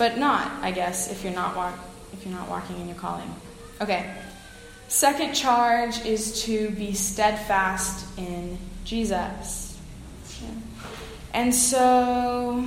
but 0.00 0.16
not, 0.16 0.50
I 0.62 0.70
guess, 0.70 1.12
if 1.12 1.22
you're 1.22 1.34
not 1.34 1.54
walk, 1.54 1.78
if 2.14 2.24
you're 2.24 2.34
not 2.34 2.48
walking 2.48 2.80
in 2.80 2.86
your 2.86 2.96
calling. 2.96 3.34
Okay. 3.82 4.10
Second 4.88 5.34
charge 5.34 6.06
is 6.06 6.42
to 6.44 6.70
be 6.70 6.94
steadfast 6.94 8.06
in 8.16 8.56
Jesus. 8.84 9.78
And 11.34 11.54
so 11.54 12.64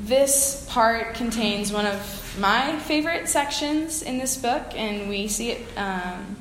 this 0.00 0.66
part 0.68 1.14
contains 1.14 1.72
one 1.72 1.86
of 1.86 2.36
my 2.38 2.78
favorite 2.80 3.26
sections 3.26 4.02
in 4.02 4.18
this 4.18 4.36
book, 4.36 4.66
and 4.74 5.08
we 5.08 5.28
see 5.28 5.52
it, 5.52 5.78
um, 5.78 6.36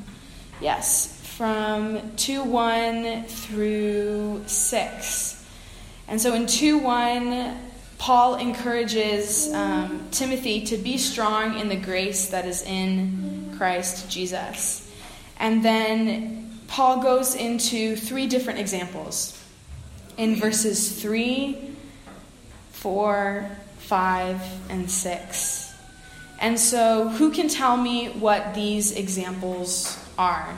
yes, 0.60 1.18
from 1.38 2.14
2 2.18 2.44
1 2.44 3.24
through 3.24 4.44
6. 4.48 5.39
And 6.10 6.20
so 6.20 6.34
in 6.34 6.48
2 6.48 6.80
1, 6.80 7.56
Paul 8.00 8.36
encourages 8.36 9.54
um, 9.54 10.08
Timothy 10.10 10.66
to 10.66 10.78
be 10.78 10.98
strong 10.98 11.60
in 11.60 11.70
the 11.70 11.76
grace 11.76 12.30
that 12.30 12.46
is 12.46 12.64
in 12.64 13.54
Christ 13.58 14.10
Jesus. 14.10 14.92
And 15.38 15.64
then 15.64 16.60
Paul 16.68 17.02
goes 17.04 17.36
into 17.36 17.96
three 17.96 18.26
different 18.26 18.60
examples 18.60 19.40
in 20.18 20.36
verses 20.36 21.00
3, 21.00 21.76
4, 22.72 23.50
5, 23.78 24.70
and 24.72 24.90
6. 24.90 25.74
And 26.42 26.60
so, 26.60 27.10
who 27.10 27.32
can 27.32 27.50
tell 27.50 27.78
me 27.78 28.08
what 28.08 28.56
these 28.56 28.94
examples 28.94 29.98
are? 30.18 30.56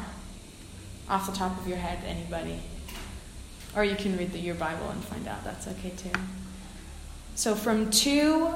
Off 1.10 1.26
the 1.26 1.36
top 1.36 1.60
of 1.60 1.68
your 1.68 1.78
head, 1.78 2.00
anybody? 2.06 2.60
Or 3.76 3.86
you 3.86 3.96
can 3.96 4.18
read 4.18 4.32
the, 4.34 4.40
your 4.40 4.56
Bible 4.56 4.90
and 4.90 5.04
find 5.04 5.28
out. 5.28 5.44
That's 5.44 5.68
okay 5.68 5.92
too. 5.92 6.12
So 7.36 7.56
from 7.56 7.90
2, 7.90 8.50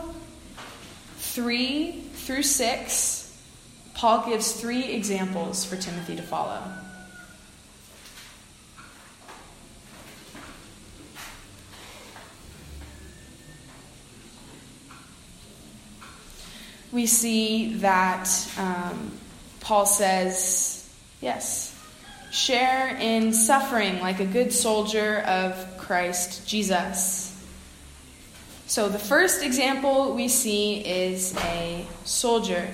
3 1.17 1.91
through 2.13 2.43
6, 2.43 3.25
Paul 3.93 4.29
gives 4.29 4.51
three 4.51 4.83
examples 4.83 5.63
for 5.63 5.77
Timothy 5.77 6.17
to 6.17 6.21
follow. 6.21 6.61
We 16.91 17.07
see 17.07 17.73
that 17.75 18.29
um, 18.57 19.11
Paul 19.59 19.85
says, 19.85 20.89
yes, 21.19 21.74
share 22.35 22.97
in 22.97 23.31
suffering 23.31 23.99
like 24.01 24.19
a 24.19 24.25
good 24.25 24.51
soldier 24.51 25.19
of 25.21 25.77
Christ 25.77 26.45
Jesus. 26.45 27.31
So 28.67 28.89
the 28.89 28.99
first 28.99 29.41
example 29.41 30.13
we 30.13 30.27
see 30.27 30.85
is 30.85 31.33
a 31.37 31.85
soldier. 32.03 32.67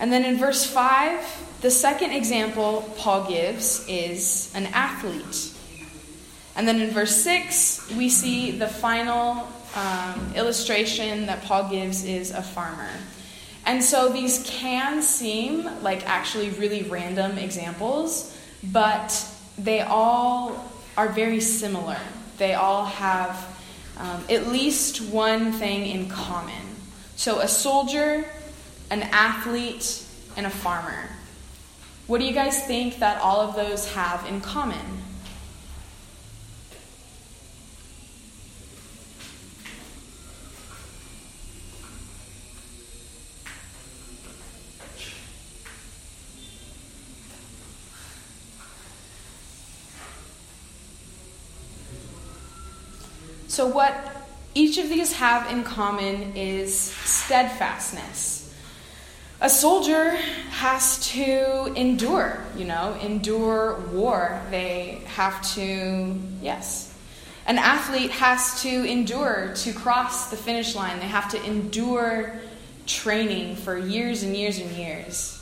And 0.00 0.12
then 0.12 0.24
in 0.24 0.38
verse 0.38 0.66
5, 0.66 1.60
the 1.60 1.70
second 1.70 2.10
example 2.10 2.92
Paul 2.96 3.28
gives 3.28 3.86
is 3.88 4.52
an 4.56 4.66
athlete. 4.72 5.52
And 6.56 6.66
then 6.66 6.80
in 6.80 6.90
verse 6.90 7.14
6, 7.22 7.92
we 7.96 8.08
see 8.08 8.50
the 8.50 8.66
final 8.66 9.46
um, 9.76 10.32
illustration 10.34 11.26
that 11.26 11.42
Paul 11.42 11.70
gives 11.70 12.04
is 12.04 12.32
a 12.32 12.42
farmer. 12.42 12.90
And 13.66 13.82
so 13.82 14.10
these 14.10 14.42
can 14.46 15.00
seem 15.02 15.68
like 15.82 16.06
actually 16.06 16.50
really 16.50 16.82
random 16.82 17.38
examples, 17.38 18.36
but 18.62 19.26
they 19.56 19.80
all 19.80 20.70
are 20.96 21.08
very 21.08 21.40
similar. 21.40 21.98
They 22.38 22.54
all 22.54 22.84
have 22.84 23.46
um, 23.98 24.24
at 24.28 24.48
least 24.48 25.00
one 25.00 25.52
thing 25.52 25.86
in 25.86 26.08
common. 26.08 26.62
So, 27.16 27.38
a 27.38 27.48
soldier, 27.48 28.24
an 28.90 29.02
athlete, 29.02 30.04
and 30.36 30.46
a 30.46 30.50
farmer. 30.50 31.08
What 32.06 32.18
do 32.18 32.26
you 32.26 32.32
guys 32.34 32.66
think 32.66 32.98
that 32.98 33.20
all 33.22 33.40
of 33.40 33.54
those 33.54 33.92
have 33.92 34.26
in 34.26 34.40
common? 34.40 35.03
So, 53.54 53.68
what 53.68 53.94
each 54.56 54.78
of 54.78 54.88
these 54.88 55.12
have 55.12 55.48
in 55.48 55.62
common 55.62 56.36
is 56.36 56.76
steadfastness. 56.76 58.52
A 59.40 59.48
soldier 59.48 60.10
has 60.50 61.08
to 61.12 61.72
endure, 61.76 62.44
you 62.56 62.64
know, 62.64 62.98
endure 63.00 63.78
war. 63.92 64.42
They 64.50 65.02
have 65.06 65.40
to, 65.54 66.18
yes. 66.42 66.98
An 67.46 67.58
athlete 67.58 68.10
has 68.10 68.60
to 68.62 68.68
endure 68.68 69.52
to 69.58 69.72
cross 69.72 70.30
the 70.30 70.36
finish 70.36 70.74
line. 70.74 70.98
They 70.98 71.06
have 71.06 71.30
to 71.30 71.40
endure 71.44 72.34
training 72.88 73.54
for 73.54 73.78
years 73.78 74.24
and 74.24 74.36
years 74.36 74.58
and 74.58 74.72
years. 74.72 75.40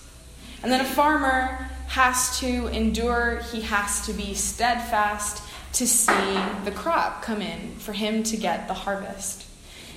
And 0.62 0.70
then 0.70 0.83
a 0.83 0.85
farmer 0.85 1.66
has 1.87 2.38
to 2.40 2.66
endure, 2.66 3.40
he 3.51 3.62
has 3.62 4.05
to 4.05 4.12
be 4.12 4.35
steadfast 4.35 5.42
to 5.73 5.87
see 5.87 6.39
the 6.65 6.71
crop 6.71 7.23
come 7.23 7.41
in, 7.41 7.77
for 7.77 7.93
him 7.93 8.23
to 8.25 8.37
get 8.37 8.69
the 8.69 8.75
harvest. 8.75 9.47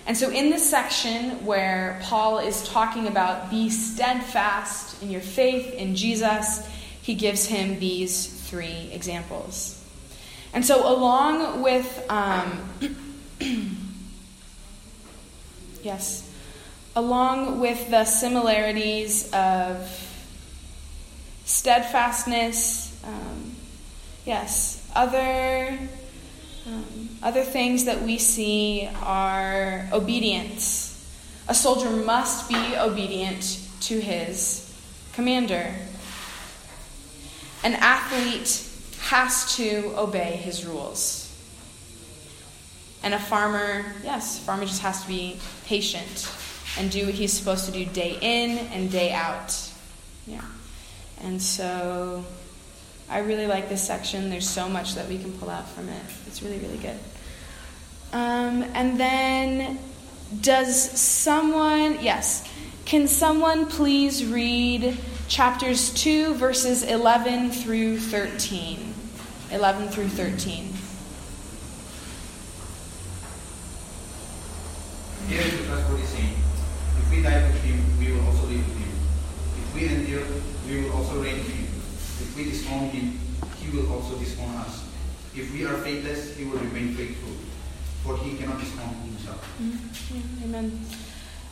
And 0.07 0.15
so, 0.15 0.29
in 0.29 0.51
this 0.51 0.69
section 0.69 1.45
where 1.45 1.99
Paul 2.03 2.37
is 2.39 2.67
talking 2.67 3.07
about 3.07 3.49
be 3.49 3.69
steadfast 3.69 5.01
in 5.01 5.09
your 5.09 5.21
faith 5.21 5.73
in 5.73 5.95
Jesus, 5.95 6.65
he 7.01 7.15
gives 7.15 7.47
him 7.47 7.79
these 7.79 8.27
three 8.27 8.89
examples. 8.91 9.83
And 10.53 10.63
so, 10.63 10.87
along 10.87 11.63
with, 11.63 12.05
um, 12.09 12.69
yes, 15.83 16.31
along 16.95 17.59
with 17.59 17.89
the 17.89 18.05
similarities 18.05 19.29
of 19.33 19.89
steadfastness, 21.45 23.03
um, 23.03 23.55
yes, 24.25 24.84
other, 24.95 25.77
um, 26.67 27.09
other 27.21 27.43
things 27.43 27.85
that 27.85 28.01
we 28.01 28.17
see 28.17 28.89
are 29.01 29.87
obedience. 29.91 30.91
A 31.47 31.53
soldier 31.53 31.89
must 31.89 32.49
be 32.49 32.75
obedient 32.77 33.59
to 33.81 33.99
his 33.99 34.73
commander. 35.13 35.73
An 37.63 37.73
athlete 37.73 38.67
has 39.01 39.55
to 39.57 39.93
obey 39.97 40.37
his 40.37 40.65
rules. 40.65 41.21
And 43.03 43.13
a 43.13 43.19
farmer, 43.19 43.85
yes, 44.03 44.39
a 44.39 44.41
farmer 44.41 44.65
just 44.65 44.81
has 44.81 45.03
to 45.03 45.07
be 45.07 45.37
patient 45.65 46.31
and 46.79 46.89
do 46.89 47.05
what 47.05 47.13
he's 47.13 47.31
supposed 47.31 47.65
to 47.65 47.71
do 47.71 47.85
day 47.85 48.17
in 48.19 48.57
and 48.73 48.91
day 48.91 49.11
out. 49.11 49.55
Yeah. 50.25 50.41
And 51.21 51.39
so 51.41 52.25
I 53.09 53.19
really 53.19 53.45
like 53.45 53.69
this 53.69 53.85
section. 53.85 54.29
There's 54.29 54.49
so 54.49 54.67
much 54.67 54.95
that 54.95 55.07
we 55.07 55.17
can 55.17 55.31
pull 55.33 55.49
out 55.49 55.69
from 55.69 55.89
it. 55.89 56.01
It's 56.27 56.41
really, 56.41 56.57
really 56.59 56.77
good. 56.77 56.97
Um, 58.11 58.63
and 58.73 58.99
then, 58.99 59.79
does 60.41 60.91
someone, 60.99 61.99
yes, 62.01 62.47
can 62.85 63.07
someone 63.07 63.67
please 63.67 64.25
read 64.25 64.97
chapters 65.27 65.93
2, 65.93 66.35
verses 66.35 66.83
11 66.83 67.51
through 67.51 67.99
13? 67.99 68.93
11 69.51 69.89
through 69.89 70.09
13. 70.09 70.73
Here 75.27 75.41
is 75.41 75.67
what 75.67 75.99
he's 75.99 76.09
saying. 76.09 76.33
If 76.99 77.11
we 77.11 77.21
die 77.23 77.41
with 77.47 77.63
him, 77.63 77.99
we 77.99 78.11
will 78.11 78.25
also 78.27 78.45
live 78.47 78.67
with 78.67 78.77
him. 78.77 78.91
If 79.57 79.75
we 79.75 79.87
endure, 79.87 80.25
we 80.67 80.83
will 80.83 80.95
also 80.97 81.21
reign 81.21 81.37
with 81.37 81.47
him. 81.47 81.54
We 82.35 82.43
disown 82.45 82.89
him, 82.89 83.17
he 83.57 83.75
will 83.75 83.91
also 83.93 84.17
disown 84.17 84.55
us. 84.57 84.83
If 85.35 85.51
we 85.53 85.65
are 85.65 85.77
faithless, 85.77 86.35
he 86.35 86.43
will 86.45 86.59
remain 86.59 86.93
faithful, 86.93 87.31
for 88.03 88.17
he 88.17 88.37
cannot 88.37 88.59
disown 88.59 88.95
himself. 89.05 89.41
Mm-hmm. 89.61 90.43
Amen. 90.43 90.85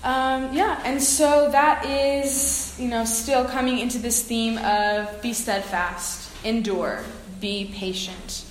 Um, 0.03 0.53
yeah, 0.53 0.81
and 0.83 1.01
so 1.01 1.49
that 1.51 1.85
is, 1.85 2.75
you 2.77 2.89
know, 2.89 3.05
still 3.05 3.45
coming 3.45 3.79
into 3.79 3.97
this 3.97 4.23
theme 4.23 4.57
of 4.57 5.21
be 5.21 5.31
steadfast, 5.31 6.29
endure, 6.43 7.03
be 7.39 7.71
patient. 7.73 8.43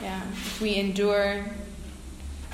Yeah, 0.00 0.22
if 0.30 0.60
we 0.60 0.76
endure. 0.76 1.44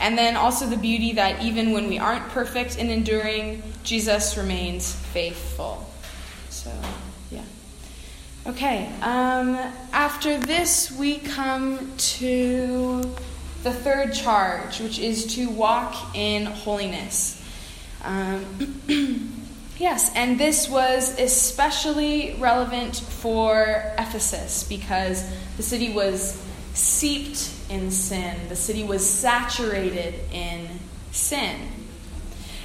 And 0.01 0.17
then 0.17 0.37
also 0.37 0.67
the 0.67 0.77
beauty 0.77 1.13
that 1.15 1.43
even 1.43 1.73
when 1.73 1.89
we 1.89 1.99
aren't 1.99 2.27
perfect 2.29 2.79
in 2.79 2.89
enduring, 2.89 3.63
Jesus 3.85 4.37
remains 4.37 4.95
faithful. 4.95 5.91
So. 6.49 6.73
Okay, 8.49 8.91
um, 9.03 9.59
after 9.93 10.39
this, 10.39 10.91
we 10.91 11.19
come 11.19 11.93
to 11.99 13.03
the 13.63 13.71
third 13.71 14.15
charge, 14.15 14.81
which 14.81 14.99
is 14.99 15.35
to 15.35 15.51
walk 15.51 16.17
in 16.17 16.47
holiness. 16.47 17.45
Um, 18.03 19.43
yes, 19.79 20.11
and 20.15 20.41
this 20.41 20.67
was 20.67 21.21
especially 21.21 22.37
relevant 22.39 22.97
for 22.97 23.93
Ephesus 23.99 24.65
because 24.65 25.31
the 25.59 25.63
city 25.63 25.93
was 25.93 26.43
seeped 26.73 27.53
in 27.69 27.91
sin, 27.91 28.49
the 28.49 28.57
city 28.57 28.83
was 28.83 29.07
saturated 29.07 30.15
in 30.33 30.67
sin. 31.11 31.55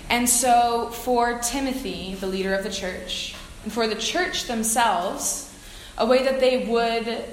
And 0.10 0.30
so, 0.30 0.92
for 0.92 1.40
Timothy, 1.40 2.16
the 2.16 2.28
leader 2.28 2.54
of 2.54 2.64
the 2.64 2.72
church, 2.72 3.36
and 3.66 3.74
for 3.74 3.86
the 3.86 3.96
church 3.96 4.46
themselves, 4.46 5.50
a 5.98 6.06
way 6.06 6.24
that 6.24 6.40
they 6.40 6.66
would 6.66 7.24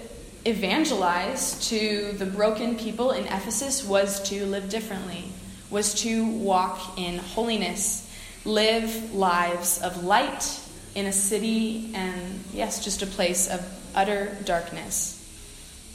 evangelize 0.44 1.68
to 1.68 2.12
the 2.12 2.27
broken 2.27 2.77
people 2.77 3.11
in 3.11 3.27
Ephesus 3.27 3.85
was 3.85 4.23
to 4.29 4.46
live 4.46 4.68
differently, 4.68 5.25
was 5.70 5.94
to 6.03 6.27
walk 6.27 6.99
in 6.99 7.18
holiness, 7.18 8.11
live 8.44 9.14
lives 9.14 9.81
of 9.83 10.05
light 10.05 10.61
in 10.94 11.07
a 11.07 11.12
city 11.12 11.90
and, 11.94 12.42
yes, 12.53 12.83
just 12.83 13.03
a 13.03 13.07
place 13.07 13.49
of 13.49 13.61
utter 13.94 14.37
darkness. 14.44 15.16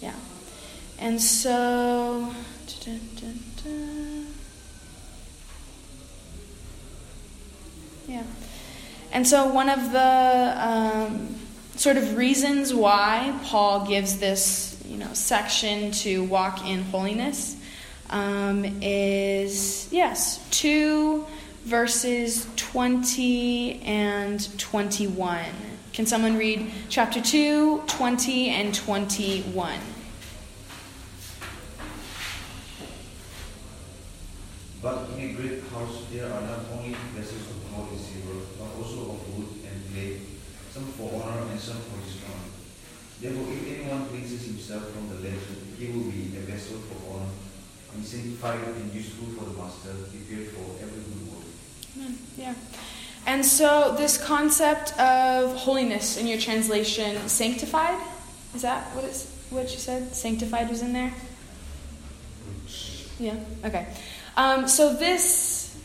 Yeah. 0.02 0.14
And 1.00 1.22
so. 1.22 2.32
Yeah. 8.08 8.24
And 9.12 9.28
so, 9.28 9.48
one 9.48 9.70
of 9.70 9.92
the 9.92 10.54
um, 10.58 11.35
sort 11.76 11.98
of 11.98 12.16
reasons 12.16 12.74
why 12.74 13.38
Paul 13.44 13.88
gives 13.88 14.18
this, 14.20 14.82
you 14.86 14.98
know, 14.98 15.14
section 15.14 15.92
to 15.92 16.24
walk 16.24 16.66
in 16.66 16.84
holiness 16.84 17.58
um, 18.10 18.66
is 18.82 19.88
yes, 19.92 20.46
two 20.52 21.26
verses 21.64 22.48
20 22.56 23.82
and 23.82 24.58
21. 24.60 25.46
Can 25.94 26.06
someone 26.06 26.38
read 26.38 26.70
chapter 26.90 27.22
2, 27.22 27.84
20, 27.88 28.50
and 28.50 28.76
21? 28.76 29.80
But 34.82 35.10
in 35.18 35.30
a 35.30 35.34
great 35.34 35.64
house 35.72 36.06
there 36.12 36.26
are 36.32 36.42
not 36.42 36.60
only 36.74 36.94
vessels 37.16 37.50
of 37.50 37.72
gold 37.72 37.90
and 37.92 38.00
silver, 38.00 38.46
but 38.60 38.70
also 38.78 39.14
of 39.14 39.36
wood 39.36 39.48
and 39.66 39.94
clay, 39.94 40.20
some 40.72 40.86
for 40.94 41.24
honor 41.70 41.80
and 41.80 42.06
some 42.06 42.22
for. 42.22 43.22
Therefore, 43.22 43.54
if 43.54 43.80
anyone 43.80 44.08
cleanses 44.08 44.46
himself 44.46 44.92
from 44.92 45.10
the 45.10 45.16
letter, 45.16 45.56
he 45.80 45.88
will 45.88 46.12
be 46.12 46.38
a 46.38 46.42
vessel 46.42 46.78
for 46.78 47.16
honor, 47.16 47.30
and 47.94 48.06
sanctified 48.06 48.60
and 48.60 48.94
useful 48.94 49.28
for 49.38 49.46
the 49.46 49.58
master, 49.58 49.94
prepared 50.12 50.50
for 50.50 50.84
every 50.84 51.02
good 51.02 51.32
work. 51.32 51.46
Amen. 51.98 52.18
Yeah. 52.38 52.54
And 53.26 53.44
so, 53.44 53.96
this 53.98 54.18
concept 54.24 54.98
of 55.00 55.56
holiness 55.56 56.18
in 56.18 56.28
your 56.28 56.38
translation, 56.38 57.28
sanctified, 57.28 58.00
is 58.54 58.62
that 58.62 58.84
what 58.96 59.06
it's 59.06 59.32
what 59.50 59.72
you 59.72 59.80
said? 59.80 60.14
Sanctified 60.14 60.70
was 60.70 60.82
in 60.82 60.94
there. 60.94 61.14
Yeah. 63.20 63.36
Okay. 63.64 63.88
Um, 64.36 64.68
so 64.68 64.94
this, 64.94 65.78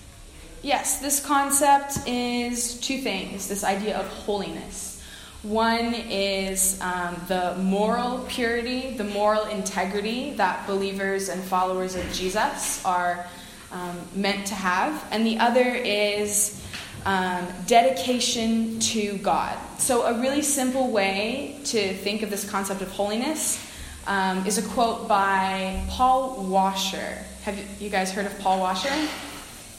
yes, 0.63 1.01
this 1.01 1.25
concept 1.25 2.07
is 2.07 2.81
two 2.81 2.99
things. 2.99 3.49
This 3.49 3.63
idea 3.63 3.97
of 3.99 4.07
holiness. 4.07 5.00
One 5.43 5.95
is 5.95 6.79
um, 6.83 7.17
the 7.27 7.55
moral 7.57 8.19
purity, 8.29 8.95
the 8.99 9.05
moral 9.05 9.45
integrity 9.45 10.35
that 10.35 10.67
believers 10.67 11.31
and 11.31 11.43
followers 11.43 11.97
of 11.97 12.13
Jesus 12.13 12.85
are 12.85 13.27
um, 13.73 13.97
meant 14.15 14.49
to 14.49 14.55
have, 14.55 15.03
and 15.11 15.27
the 15.27 15.39
other 15.39 15.63
is 15.63 16.63
um, 17.07 17.47
dedication 17.67 18.81
to 18.81 19.17
God. 19.19 19.57
So, 19.79 20.03
a 20.05 20.21
really 20.21 20.43
simple 20.43 20.91
way 20.91 21.59
to 21.65 21.95
think 21.95 22.21
of 22.21 22.29
this 22.29 22.49
concept 22.49 22.83
of 22.83 22.91
holiness 22.91 23.67
um, 24.07 24.45
is 24.47 24.59
a 24.59 24.69
quote 24.75 25.09
by 25.09 25.83
Paul 25.89 26.45
Washer. 26.45 27.17
Have 27.45 27.59
you 27.81 27.89
guys 27.89 28.13
heard 28.13 28.27
of 28.27 28.39
Paul 28.41 28.61
Washer? 28.61 28.93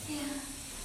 Yeah. 0.09 0.17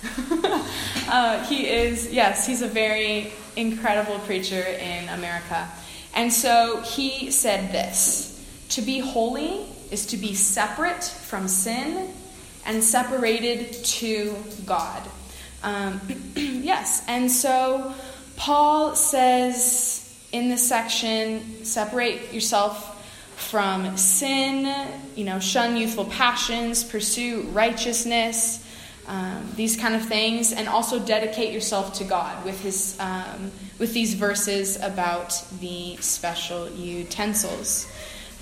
uh, 1.08 1.44
he 1.44 1.66
is, 1.66 2.12
yes, 2.12 2.46
he's 2.46 2.60
a 2.60 2.68
very 2.68 3.32
incredible 3.56 4.18
preacher 4.20 4.60
in 4.60 5.08
America. 5.08 5.68
And 6.14 6.32
so 6.32 6.80
he 6.82 7.30
said 7.30 7.72
this 7.72 8.44
To 8.70 8.82
be 8.82 8.98
holy 8.98 9.66
is 9.90 10.06
to 10.06 10.16
be 10.16 10.34
separate 10.34 11.04
from 11.04 11.48
sin 11.48 12.08
and 12.64 12.82
separated 12.82 13.72
to 13.84 14.36
God. 14.64 15.02
Um, 15.62 16.00
yes, 16.36 17.04
and 17.08 17.30
so 17.30 17.94
Paul 18.36 18.96
says 18.96 20.02
in 20.32 20.48
this 20.48 20.66
section 20.66 21.64
separate 21.64 22.32
yourself 22.32 22.92
from 23.36 23.96
sin, 23.96 24.88
you 25.14 25.24
know, 25.24 25.38
shun 25.38 25.76
youthful 25.76 26.06
passions, 26.06 26.82
pursue 26.82 27.42
righteousness, 27.52 28.65
um, 29.08 29.48
these 29.56 29.76
kind 29.76 29.94
of 29.94 30.04
things, 30.04 30.52
and 30.52 30.68
also 30.68 30.98
dedicate 30.98 31.52
yourself 31.52 31.94
to 31.94 32.04
God 32.04 32.44
with 32.44 32.60
his 32.60 32.96
um, 33.00 33.52
with 33.78 33.92
these 33.92 34.14
verses 34.14 34.80
about 34.82 35.42
the 35.60 35.96
special 35.96 36.68
utensils. 36.70 37.90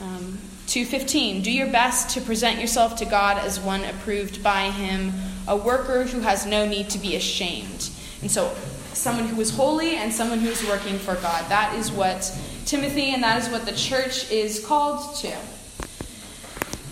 Um, 0.00 0.38
215 0.66 1.42
Do 1.42 1.52
your 1.52 1.70
best 1.70 2.10
to 2.10 2.20
present 2.20 2.60
yourself 2.60 2.96
to 2.96 3.04
God 3.04 3.38
as 3.38 3.60
one 3.60 3.84
approved 3.84 4.42
by 4.42 4.70
Him, 4.70 5.12
a 5.46 5.56
worker 5.56 6.04
who 6.04 6.20
has 6.20 6.46
no 6.46 6.66
need 6.66 6.90
to 6.90 6.98
be 6.98 7.16
ashamed. 7.16 7.90
And 8.22 8.30
so, 8.30 8.54
someone 8.92 9.26
who 9.26 9.40
is 9.40 9.54
holy 9.54 9.96
and 9.96 10.12
someone 10.12 10.38
who 10.38 10.48
is 10.48 10.66
working 10.66 10.98
for 10.98 11.14
God. 11.16 11.48
That 11.48 11.74
is 11.76 11.92
what 11.92 12.36
Timothy, 12.64 13.12
and 13.12 13.22
that 13.22 13.42
is 13.42 13.48
what 13.50 13.66
the 13.66 13.72
church 13.72 14.30
is 14.30 14.64
called 14.64 15.16
to. 15.16 15.36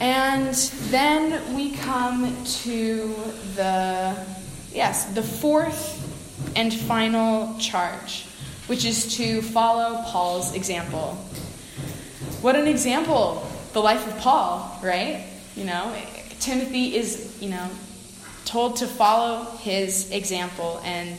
And 0.02 0.52
then 0.90 1.54
we 1.54 1.76
come 1.76 2.36
to 2.44 3.14
the, 3.54 4.16
yes, 4.72 5.04
the 5.14 5.22
fourth 5.22 6.00
and 6.56 6.74
final 6.74 7.56
charge, 7.60 8.26
which 8.66 8.84
is 8.84 9.16
to 9.18 9.42
follow 9.42 10.02
Paul's 10.06 10.56
example. 10.56 11.14
What 12.40 12.56
an 12.56 12.66
example, 12.66 13.48
the 13.74 13.80
life 13.80 14.04
of 14.08 14.18
Paul, 14.18 14.76
right? 14.82 15.24
You 15.54 15.66
know, 15.66 15.94
Timothy 16.40 16.96
is, 16.96 17.40
you 17.40 17.50
know, 17.50 17.70
told 18.44 18.78
to 18.78 18.88
follow 18.88 19.44
his 19.58 20.10
example, 20.10 20.80
and 20.82 21.18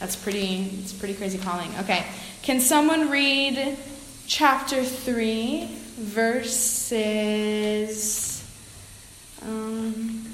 that's 0.00 0.16
pretty, 0.16 0.70
it's 0.82 0.92
pretty 0.92 1.14
crazy 1.14 1.38
calling. 1.38 1.70
Okay. 1.78 2.04
Can 2.42 2.60
someone 2.60 3.08
read 3.08 3.78
chapter 4.26 4.84
3, 4.84 5.79
verses 6.00 7.30
um, 9.42 10.24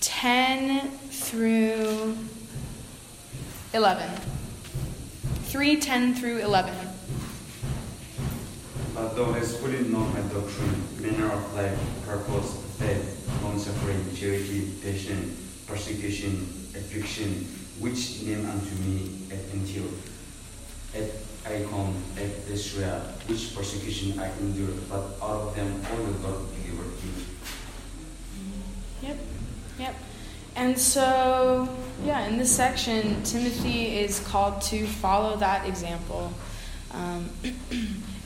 10 0.00 0.90
through 1.10 2.14
11? 3.72 4.10
3, 5.44 5.76
10 5.76 6.14
through 6.14 6.38
11. 6.38 6.74
But 8.94 9.16
thou 9.16 9.32
hast 9.32 9.58
fully 9.58 9.80
known 9.88 10.12
my 10.12 10.20
doctrine, 10.20 10.82
manner 11.00 11.32
of 11.32 11.54
life, 11.54 11.78
purpose, 12.06 12.62
faith, 12.78 13.42
long 13.42 13.58
suffering, 13.58 14.04
charity, 14.14 14.70
patience, 14.82 15.64
persecution, 15.66 16.46
affliction, 16.76 17.46
which 17.80 18.22
name 18.22 18.44
unto 18.48 18.74
me 18.84 19.10
at 19.30 19.38
Antioch 19.54 19.90
at 20.94 21.10
Icon, 21.50 21.94
at 22.16 22.50
Israel, 22.50 23.00
which 23.26 23.54
persecution 23.54 24.18
I 24.18 24.30
endured, 24.38 24.88
but 24.88 25.16
out 25.22 25.48
of 25.48 25.56
them 25.56 25.82
all 25.90 26.04
the 26.04 26.12
God 26.18 26.46
delivered 26.54 26.92
me. 27.04 27.24
Yep, 29.02 29.16
yep. 29.78 29.94
And 30.54 30.78
so, 30.78 31.68
yeah, 32.04 32.26
in 32.26 32.36
this 32.36 32.54
section, 32.54 33.22
Timothy 33.22 33.98
is 33.98 34.20
called 34.20 34.60
to 34.62 34.86
follow 34.86 35.36
that 35.36 35.66
example. 35.66 36.32
Um, 36.92 37.30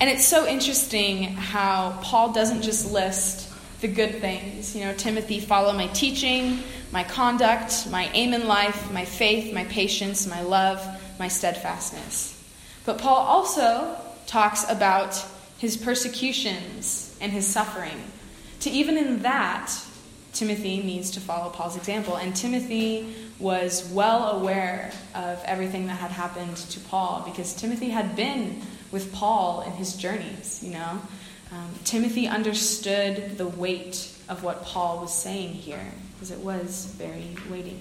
and 0.00 0.10
it's 0.10 0.26
so 0.26 0.46
interesting 0.46 1.22
how 1.22 1.98
Paul 2.02 2.32
doesn't 2.32 2.62
just 2.62 2.92
list 2.92 3.52
the 3.80 3.88
good 3.88 4.16
things. 4.16 4.74
You 4.74 4.86
know, 4.86 4.94
Timothy, 4.94 5.40
follow 5.40 5.72
my 5.72 5.86
teaching, 5.88 6.60
my 6.92 7.04
conduct, 7.04 7.88
my 7.90 8.10
aim 8.12 8.34
in 8.34 8.48
life, 8.48 8.90
my 8.92 9.04
faith, 9.04 9.54
my 9.54 9.64
patience, 9.64 10.26
my 10.26 10.42
love, 10.42 10.84
my 11.18 11.28
steadfastness. 11.28 12.35
But 12.86 12.98
Paul 12.98 13.18
also 13.18 13.96
talks 14.26 14.68
about 14.70 15.22
his 15.58 15.76
persecutions 15.76 17.16
and 17.20 17.32
his 17.32 17.46
suffering. 17.46 18.00
To 18.60 18.70
even 18.70 18.96
in 18.96 19.22
that, 19.22 19.72
Timothy 20.32 20.82
needs 20.82 21.10
to 21.12 21.20
follow 21.20 21.50
Paul's 21.50 21.76
example. 21.76 22.16
And 22.16 22.34
Timothy 22.34 23.14
was 23.38 23.90
well 23.90 24.38
aware 24.38 24.92
of 25.14 25.42
everything 25.44 25.88
that 25.88 25.98
had 25.98 26.12
happened 26.12 26.56
to 26.56 26.80
Paul 26.80 27.22
because 27.26 27.54
Timothy 27.54 27.90
had 27.90 28.14
been 28.14 28.62
with 28.92 29.12
Paul 29.12 29.62
in 29.62 29.72
his 29.72 29.96
journeys, 29.96 30.62
you 30.62 30.72
know. 30.72 31.00
Um, 31.52 31.74
Timothy 31.84 32.28
understood 32.28 33.36
the 33.36 33.46
weight 33.46 34.12
of 34.28 34.42
what 34.42 34.62
Paul 34.62 35.00
was 35.00 35.14
saying 35.14 35.52
here 35.52 35.92
because 36.14 36.30
it 36.30 36.38
was 36.38 36.86
very 36.96 37.36
weighty. 37.50 37.78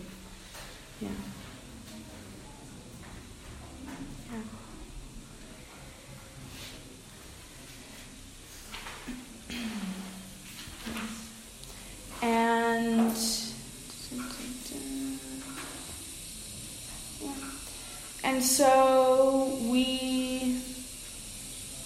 Yeah. 1.02 1.10
And 12.22 13.15
and 18.24 18.35
so 18.45 19.58
we 19.63 20.62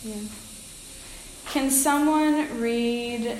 yeah. 0.03 0.15
Can 1.47 1.71
someone 1.71 2.61
read 2.61 3.37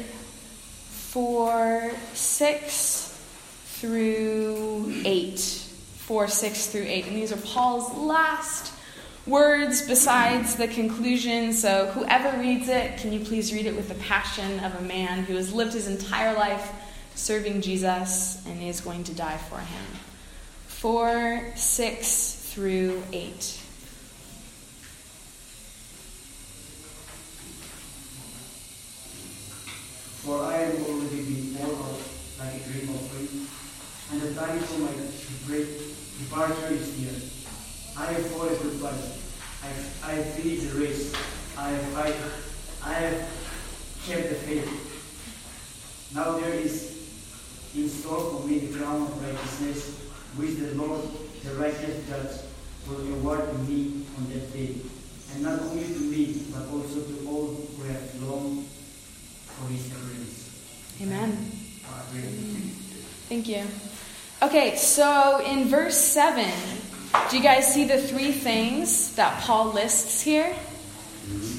4 1.10 1.92
6 2.14 3.00
through 3.66 4.94
8. 5.06 5.40
4 5.40 6.28
6 6.28 6.68
through 6.68 6.86
8. 6.86 7.08
And 7.08 7.16
these 7.16 7.32
are 7.32 7.38
Paul's 7.38 7.96
last 7.96 8.74
words 9.26 9.88
besides 9.88 10.56
the 10.56 10.68
conclusion. 10.68 11.54
So, 11.54 11.88
whoever 11.88 12.38
reads 12.40 12.68
it, 12.68 12.98
can 12.98 13.14
you 13.14 13.20
please 13.20 13.54
read 13.54 13.66
it 13.66 13.76
with 13.76 13.88
the 13.88 13.96
passion 13.96 14.60
of 14.60 14.76
a 14.76 14.82
man 14.82 15.24
who 15.24 15.36
has 15.36 15.54
lived 15.54 15.74
his 15.74 15.88
entire 15.88 16.36
life 16.36 16.72
serving 17.16 17.62
Jesus 17.62 18.46
and 18.48 18.62
is 18.62 18.82
going 18.82 19.04
to 19.06 19.14
die 19.14 19.38
for 19.38 19.60
him? 19.60 19.86
4 20.68 21.54
6 21.56 22.39
through 22.50 23.04
8. 23.14 23.32
For 30.26 30.44
I 30.44 30.56
am 30.58 30.84
already 30.84 31.24
been 31.24 31.56
poured 31.56 32.02
like 32.40 32.56
a 32.56 32.60
drink 32.66 32.90
offering, 32.90 33.48
and 34.12 34.22
the 34.22 34.34
time 34.34 34.60
for 34.60 34.80
my 34.80 34.92
great 35.46 35.70
departure 36.18 36.74
is 36.74 36.98
near. 36.98 37.14
I 37.96 38.14
have 38.14 38.26
fought 38.32 38.52
a 38.52 38.56
good 38.56 38.74
fight. 38.82 38.98
I, 39.62 40.12
I 40.12 40.16
have 40.16 40.34
finished 40.34 40.74
the 40.74 40.80
race. 40.80 41.14
I 41.56 41.70
have 41.70 41.86
fight. 41.94 42.16
I 42.84 42.94
have 42.94 43.30
kept 44.08 44.30
the 44.30 44.36
faith. 44.36 46.12
Now 46.16 46.40
there 46.40 46.56
is 46.56 46.98
in 47.76 47.88
store 47.88 48.42
for 48.42 48.48
me 48.48 48.58
the 48.58 48.78
crown 48.80 49.04
of 49.04 49.22
righteousness, 49.24 50.00
which 50.36 50.58
the 50.58 50.74
Lord, 50.74 51.06
the 51.44 51.54
righteous 51.56 52.08
judge, 52.08 52.42
will 52.88 53.04
reward 53.06 53.68
me 53.68 54.06
on 54.18 54.30
that 54.32 54.54
day. 54.54 54.76
And 55.34 55.44
not 55.44 55.62
only 55.62 55.84
to 55.84 56.00
me, 56.00 56.46
but 56.52 56.68
also 56.70 57.02
to 57.02 57.28
all 57.28 57.48
who 57.48 57.84
have 57.84 58.22
longed 58.24 58.66
for 59.46 59.68
his 59.72 59.88
grace. 59.88 61.00
Amen. 61.02 61.32
Thank 63.30 63.48
you. 63.48 63.64
Okay, 64.42 64.76
so 64.76 65.42
in 65.46 65.68
verse 65.68 65.98
7, 65.98 66.50
do 67.30 67.38
you 67.38 67.44
guys 67.44 67.72
see 67.72 67.86
the 67.86 68.02
three 68.02 68.32
things 68.32 69.16
that 69.16 69.42
Paul 69.42 69.74
lists 69.74 70.22
here? 70.22 70.56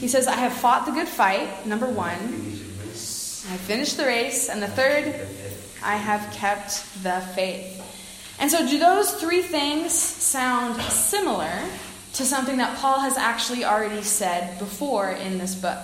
He 0.00 0.08
says, 0.08 0.26
I 0.26 0.34
have 0.34 0.52
fought 0.52 0.86
the 0.86 0.92
good 0.92 1.08
fight, 1.08 1.66
number 1.66 1.86
one. 1.86 2.16
I 3.50 3.56
finished 3.56 3.96
the 3.96 4.04
race. 4.04 4.48
And 4.48 4.62
the 4.62 4.68
third, 4.68 5.26
I 5.82 5.96
have 5.96 6.32
kept 6.32 6.82
the 7.02 7.20
faith. 7.34 7.78
And 8.40 8.50
so, 8.50 8.66
do 8.66 8.78
those 8.78 9.12
three 9.12 9.42
things 9.42 9.92
sound 9.92 10.80
similar 10.80 11.52
to 12.14 12.24
something 12.24 12.56
that 12.56 12.78
Paul 12.78 12.98
has 13.00 13.18
actually 13.18 13.66
already 13.66 14.02
said 14.02 14.58
before 14.58 15.10
in 15.10 15.36
this 15.36 15.54
book? 15.54 15.78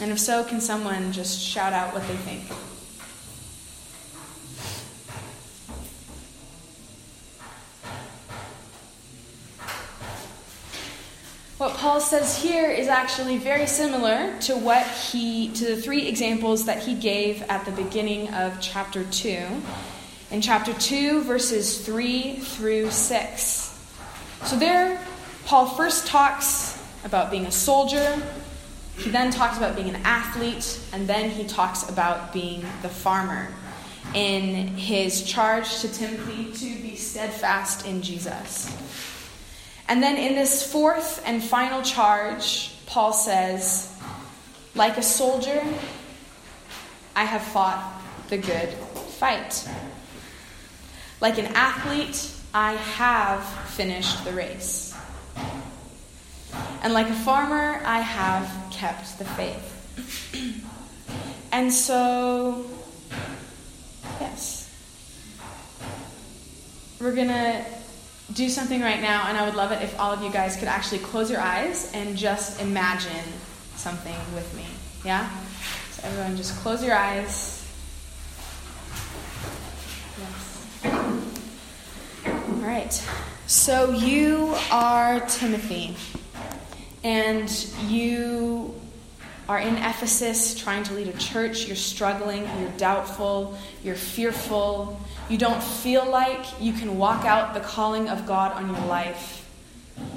And 0.00 0.10
if 0.10 0.18
so, 0.18 0.42
can 0.42 0.60
someone 0.60 1.12
just 1.12 1.40
shout 1.40 1.72
out 1.72 1.94
what 1.94 2.06
they 2.08 2.16
think? 2.16 2.42
What 11.62 11.76
Paul 11.76 12.00
says 12.00 12.42
here 12.42 12.68
is 12.68 12.88
actually 12.88 13.38
very 13.38 13.68
similar 13.68 14.36
to 14.40 14.56
what 14.56 14.84
he 14.84 15.46
to 15.50 15.76
the 15.76 15.80
three 15.80 16.08
examples 16.08 16.66
that 16.66 16.82
he 16.82 16.96
gave 16.96 17.40
at 17.42 17.64
the 17.64 17.70
beginning 17.70 18.34
of 18.34 18.60
chapter 18.60 19.04
2. 19.04 19.46
In 20.32 20.40
chapter 20.40 20.72
2 20.72 21.24
verses 21.24 21.84
3 21.84 22.36
through 22.36 22.90
6. 22.90 23.98
So 24.44 24.58
there 24.58 24.98
Paul 25.44 25.66
first 25.66 26.06
talks 26.06 26.82
about 27.04 27.30
being 27.30 27.44
a 27.44 27.52
soldier, 27.52 28.16
he 28.96 29.10
then 29.10 29.30
talks 29.30 29.58
about 29.58 29.76
being 29.76 29.90
an 29.90 30.00
athlete, 30.04 30.80
and 30.94 31.06
then 31.06 31.28
he 31.28 31.44
talks 31.44 31.86
about 31.86 32.32
being 32.32 32.62
the 32.80 32.88
farmer 32.88 33.48
in 34.14 34.68
his 34.68 35.22
charge 35.22 35.80
to 35.80 35.92
Timothy 35.92 36.50
to 36.52 36.82
be 36.82 36.96
steadfast 36.96 37.86
in 37.86 38.00
Jesus. 38.00 38.74
And 39.86 40.02
then 40.02 40.16
in 40.16 40.34
this 40.34 40.70
fourth 40.72 41.22
and 41.26 41.44
final 41.44 41.82
charge, 41.82 42.74
Paul 42.86 43.12
says, 43.12 43.94
Like 44.74 44.96
a 44.96 45.02
soldier, 45.02 45.62
I 47.14 47.24
have 47.24 47.42
fought 47.42 48.00
the 48.30 48.38
good 48.38 48.70
fight. 49.18 49.68
Like 51.22 51.38
an 51.38 51.46
athlete, 51.54 52.28
I 52.52 52.72
have 52.72 53.44
finished 53.68 54.24
the 54.24 54.32
race. 54.32 54.92
And 56.82 56.92
like 56.92 57.08
a 57.08 57.14
farmer, 57.14 57.80
I 57.84 58.00
have 58.00 58.50
kept 58.72 59.20
the 59.20 59.24
faith. 59.24 60.64
and 61.52 61.72
so, 61.72 62.66
yes, 64.20 64.68
we're 67.00 67.14
going 67.14 67.28
to 67.28 67.64
do 68.32 68.48
something 68.48 68.80
right 68.80 69.00
now, 69.00 69.28
and 69.28 69.38
I 69.38 69.44
would 69.44 69.54
love 69.54 69.70
it 69.70 69.80
if 69.80 70.00
all 70.00 70.10
of 70.10 70.24
you 70.24 70.30
guys 70.30 70.56
could 70.56 70.66
actually 70.66 70.98
close 70.98 71.30
your 71.30 71.40
eyes 71.40 71.88
and 71.94 72.16
just 72.16 72.60
imagine 72.60 73.24
something 73.76 74.16
with 74.34 74.52
me. 74.56 74.66
Yeah? 75.04 75.30
So, 75.92 76.08
everyone, 76.08 76.36
just 76.36 76.56
close 76.56 76.82
your 76.82 76.96
eyes. 76.96 77.64
Yes. 80.18 80.52
All 82.24 82.51
right. 82.62 82.92
So, 83.46 83.90
you 83.90 84.54
are 84.70 85.20
Timothy, 85.20 85.96
and 87.04 87.50
you 87.88 88.74
are 89.48 89.58
in 89.58 89.76
Ephesus 89.76 90.58
trying 90.58 90.84
to 90.84 90.94
lead 90.94 91.08
a 91.08 91.18
church. 91.18 91.66
You're 91.66 91.76
struggling, 91.76 92.44
you're 92.60 92.70
doubtful, 92.78 93.58
you're 93.82 93.94
fearful 93.94 94.98
you 95.32 95.38
don't 95.38 95.62
feel 95.62 96.04
like 96.10 96.44
you 96.60 96.72
can 96.72 96.98
walk 96.98 97.24
out 97.24 97.54
the 97.54 97.60
calling 97.60 98.08
of 98.08 98.26
God 98.26 98.52
on 98.52 98.68
your 98.68 98.84
life. 98.86 99.48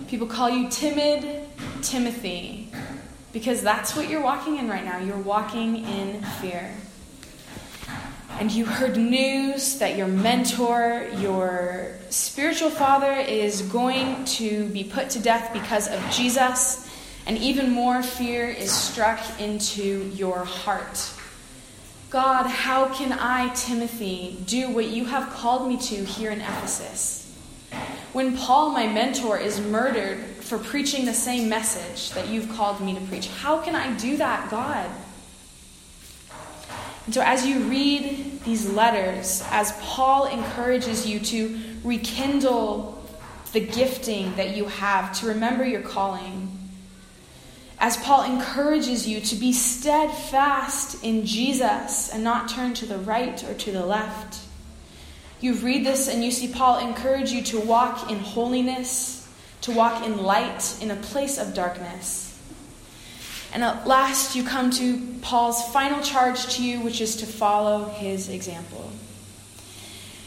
People 0.09 0.27
call 0.27 0.49
you 0.49 0.69
timid 0.69 1.47
Timothy 1.81 2.69
because 3.31 3.61
that's 3.61 3.95
what 3.95 4.09
you're 4.09 4.21
walking 4.21 4.57
in 4.57 4.67
right 4.67 4.83
now. 4.83 4.97
You're 4.97 5.17
walking 5.17 5.85
in 5.85 6.21
fear. 6.41 6.75
And 8.37 8.51
you 8.51 8.65
heard 8.65 8.97
news 8.97 9.79
that 9.79 9.95
your 9.95 10.07
mentor, 10.07 11.07
your 11.19 11.93
spiritual 12.09 12.69
father, 12.69 13.13
is 13.13 13.61
going 13.61 14.25
to 14.25 14.65
be 14.65 14.83
put 14.83 15.09
to 15.11 15.19
death 15.19 15.53
because 15.53 15.87
of 15.87 16.01
Jesus, 16.11 16.91
and 17.25 17.37
even 17.37 17.71
more 17.71 18.03
fear 18.03 18.49
is 18.49 18.71
struck 18.71 19.19
into 19.39 20.11
your 20.13 20.43
heart. 20.43 21.11
God, 22.09 22.45
how 22.45 22.93
can 22.93 23.13
I, 23.13 23.53
Timothy, 23.53 24.37
do 24.45 24.69
what 24.69 24.87
you 24.87 25.05
have 25.05 25.29
called 25.29 25.69
me 25.69 25.77
to 25.77 25.95
here 25.95 26.31
in 26.31 26.41
Ephesus? 26.41 27.33
When 28.11 28.37
Paul, 28.37 28.71
my 28.71 28.85
mentor, 28.85 29.37
is 29.39 29.61
murdered 29.61 30.19
for 30.41 30.57
preaching 30.57 31.05
the 31.05 31.13
same 31.13 31.47
message 31.49 32.11
that 32.11 32.27
you've 32.27 32.49
called 32.49 32.81
me 32.81 32.93
to 32.95 33.01
preach, 33.01 33.27
how 33.29 33.61
can 33.61 33.75
I 33.75 33.95
do 33.97 34.17
that, 34.17 34.51
God? 34.51 34.89
And 37.05 37.13
so, 37.13 37.21
as 37.21 37.45
you 37.45 37.59
read 37.61 38.41
these 38.45 38.67
letters, 38.69 39.43
as 39.51 39.71
Paul 39.79 40.25
encourages 40.25 41.05
you 41.05 41.19
to 41.19 41.59
rekindle 41.83 43.03
the 43.53 43.59
gifting 43.59 44.35
that 44.35 44.55
you 44.55 44.65
have, 44.65 45.17
to 45.19 45.27
remember 45.27 45.65
your 45.65 45.81
calling, 45.81 46.55
as 47.79 47.97
Paul 47.97 48.23
encourages 48.23 49.07
you 49.07 49.21
to 49.21 49.35
be 49.35 49.53
steadfast 49.53 51.03
in 51.03 51.25
Jesus 51.25 52.09
and 52.11 52.23
not 52.23 52.49
turn 52.49 52.73
to 52.75 52.85
the 52.85 52.97
right 52.97 53.43
or 53.43 53.53
to 53.53 53.71
the 53.71 53.85
left. 53.85 54.39
You 55.41 55.53
read 55.55 55.85
this 55.85 56.07
and 56.07 56.23
you 56.23 56.31
see 56.31 56.47
Paul 56.47 56.79
encourage 56.79 57.31
you 57.31 57.43
to 57.43 57.59
walk 57.59 58.09
in 58.09 58.17
holiness, 58.17 59.29
to 59.61 59.71
walk 59.71 60.05
in 60.05 60.23
light 60.23 60.77
in 60.81 60.89
a 60.89 60.95
place 60.95 61.37
of 61.37 61.53
darkness. 61.53 62.34
And 63.55 63.63
at 63.63 63.87
last, 63.87 64.35
you 64.35 64.43
come 64.43 64.69
to 64.71 65.01
Paul's 65.21 65.71
final 65.71 66.01
charge 66.01 66.57
to 66.57 66.63
you, 66.63 66.81
which 66.81 66.99
is 66.99 67.15
to 67.15 67.25
follow 67.25 67.85
his 67.85 68.27
example. 68.27 68.91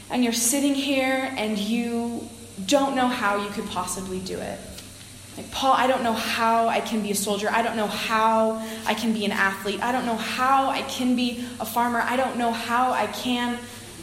And 0.08 0.24
you're 0.24 0.32
sitting 0.32 0.74
here 0.74 1.30
and 1.36 1.58
you 1.58 2.26
don't 2.64 2.96
know 2.96 3.06
how 3.06 3.36
you 3.44 3.50
could 3.50 3.66
possibly 3.66 4.18
do 4.18 4.38
it. 4.38 4.58
Like, 5.36 5.50
Paul, 5.50 5.74
I 5.74 5.86
don't 5.86 6.02
know 6.02 6.14
how 6.14 6.68
I 6.68 6.80
can 6.80 7.02
be 7.02 7.10
a 7.10 7.14
soldier. 7.14 7.50
I 7.50 7.60
don't 7.60 7.76
know 7.76 7.86
how 7.86 8.66
I 8.86 8.94
can 8.94 9.12
be 9.12 9.26
an 9.26 9.32
athlete. 9.32 9.82
I 9.82 9.92
don't 9.92 10.06
know 10.06 10.16
how 10.16 10.70
I 10.70 10.80
can 10.80 11.14
be 11.14 11.44
a 11.60 11.66
farmer. 11.66 12.00
I 12.00 12.16
don't 12.16 12.38
know 12.38 12.50
how 12.50 12.92
I 12.92 13.08
can 13.08 13.58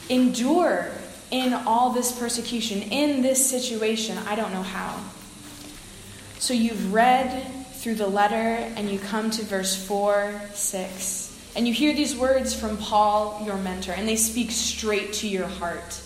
endure 0.08 0.92
in 1.32 1.52
all 1.52 1.90
this 1.90 2.16
persecution, 2.16 2.80
in 2.92 3.22
this 3.22 3.44
situation. 3.44 4.18
I 4.28 4.36
don't 4.36 4.52
know 4.52 4.62
how. 4.62 5.00
So 6.38 6.54
you've 6.54 6.94
read 6.94 7.44
through 7.86 7.94
the 7.94 8.04
letter 8.04 8.34
and 8.74 8.90
you 8.90 8.98
come 8.98 9.30
to 9.30 9.44
verse 9.44 9.76
4, 9.86 10.42
6, 10.52 11.52
and 11.54 11.68
you 11.68 11.72
hear 11.72 11.94
these 11.94 12.16
words 12.16 12.52
from 12.52 12.76
Paul, 12.78 13.40
your 13.46 13.56
mentor, 13.58 13.92
and 13.92 14.08
they 14.08 14.16
speak 14.16 14.50
straight 14.50 15.12
to 15.12 15.28
your 15.28 15.46
heart. 15.46 16.02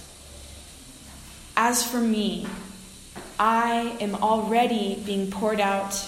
As 1.56 1.82
for 1.82 1.96
me, 1.96 2.46
I 3.38 3.96
am 3.98 4.14
already 4.16 5.02
being 5.06 5.30
poured 5.30 5.58
out 5.58 6.06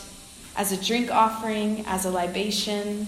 as 0.56 0.72
a 0.72 0.76
drink 0.76 1.10
offering, 1.10 1.86
as 1.86 2.04
a 2.04 2.10
libation. 2.10 3.06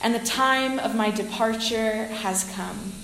and 0.00 0.14
the 0.14 0.20
time 0.20 0.78
of 0.78 0.94
my 0.94 1.10
departure 1.10 2.06
has 2.06 2.50
come. 2.54 2.94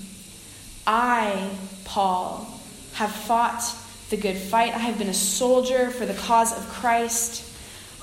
I, 0.87 1.51
Paul, 1.83 2.59
have 2.93 3.11
fought 3.11 3.61
the 4.09 4.17
good 4.17 4.37
fight. 4.37 4.73
I 4.73 4.79
have 4.79 4.97
been 4.97 5.09
a 5.09 5.13
soldier 5.13 5.91
for 5.91 6.07
the 6.07 6.15
cause 6.15 6.57
of 6.57 6.67
Christ. 6.69 7.43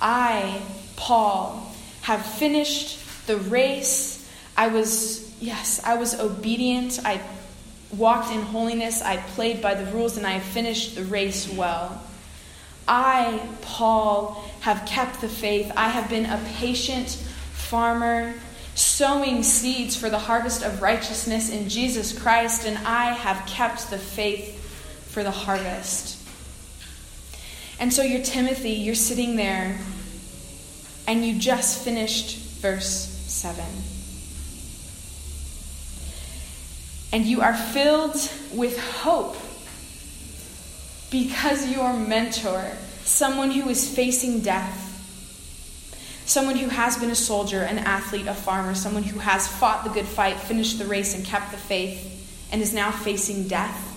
I, 0.00 0.62
Paul, 1.02 1.68
have 2.02 2.24
finished 2.24 3.26
the 3.26 3.36
race. 3.36 4.30
I 4.56 4.68
was, 4.68 5.34
yes, 5.40 5.80
I 5.82 5.96
was 5.96 6.18
obedient. 6.20 7.00
I 7.04 7.20
walked 7.96 8.32
in 8.32 8.40
holiness. 8.40 9.02
I 9.02 9.16
played 9.16 9.60
by 9.60 9.74
the 9.74 9.90
rules, 9.90 10.16
and 10.16 10.24
I 10.24 10.38
finished 10.38 10.94
the 10.94 11.02
race 11.02 11.52
well. 11.52 12.00
I, 12.86 13.40
Paul, 13.62 14.48
have 14.60 14.86
kept 14.86 15.20
the 15.20 15.28
faith. 15.28 15.72
I 15.76 15.88
have 15.88 16.08
been 16.08 16.26
a 16.26 16.40
patient 16.54 17.10
farmer, 17.52 18.34
sowing 18.76 19.42
seeds 19.42 19.96
for 19.96 20.08
the 20.08 20.20
harvest 20.20 20.62
of 20.62 20.82
righteousness 20.82 21.50
in 21.50 21.68
Jesus 21.68 22.16
Christ, 22.16 22.64
and 22.64 22.78
I 22.86 23.12
have 23.12 23.44
kept 23.48 23.90
the 23.90 23.98
faith 23.98 24.56
for 25.10 25.24
the 25.24 25.32
harvest. 25.32 26.20
And 27.80 27.92
so 27.92 28.02
you're 28.02 28.22
Timothy, 28.22 28.70
you're 28.70 28.94
sitting 28.94 29.34
there, 29.34 29.80
and 31.06 31.24
you 31.24 31.38
just 31.38 31.84
finished 31.84 32.38
verse 32.60 32.86
7. 33.26 33.64
And 37.12 37.26
you 37.26 37.42
are 37.42 37.54
filled 37.54 38.16
with 38.54 38.78
hope 38.78 39.36
because 41.10 41.68
your 41.68 41.92
mentor, 41.92 42.64
someone 43.04 43.50
who 43.50 43.68
is 43.68 43.94
facing 43.94 44.40
death, 44.40 44.78
someone 46.24 46.56
who 46.56 46.68
has 46.68 46.96
been 46.96 47.10
a 47.10 47.14
soldier, 47.14 47.62
an 47.62 47.78
athlete, 47.78 48.26
a 48.26 48.34
farmer, 48.34 48.74
someone 48.74 49.02
who 49.02 49.18
has 49.18 49.46
fought 49.46 49.84
the 49.84 49.90
good 49.90 50.06
fight, 50.06 50.38
finished 50.38 50.78
the 50.78 50.86
race, 50.86 51.14
and 51.14 51.24
kept 51.24 51.50
the 51.50 51.58
faith, 51.58 52.48
and 52.50 52.62
is 52.62 52.72
now 52.72 52.90
facing 52.90 53.46
death, 53.46 53.91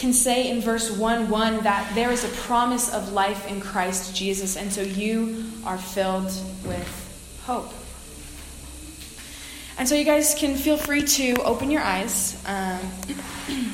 can 0.00 0.14
say 0.14 0.48
in 0.48 0.62
verse 0.62 0.90
1 0.90 1.28
1 1.28 1.60
that 1.64 1.94
there 1.94 2.10
is 2.10 2.24
a 2.24 2.28
promise 2.28 2.92
of 2.92 3.12
life 3.12 3.46
in 3.46 3.60
Christ 3.60 4.16
Jesus, 4.16 4.56
and 4.56 4.72
so 4.72 4.80
you 4.80 5.44
are 5.66 5.76
filled 5.76 6.32
with 6.64 7.42
hope. 7.44 7.70
And 9.76 9.86
so 9.86 9.94
you 9.94 10.04
guys 10.04 10.34
can 10.34 10.56
feel 10.56 10.78
free 10.78 11.02
to 11.02 11.34
open 11.42 11.70
your 11.70 11.82
eyes. 11.82 12.42
Um, 12.46 12.80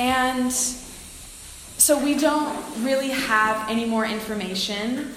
and 0.00 0.52
so 0.52 1.98
we 1.98 2.16
don't 2.16 2.84
really 2.84 3.10
have 3.10 3.70
any 3.70 3.84
more 3.84 4.04
information 4.04 5.12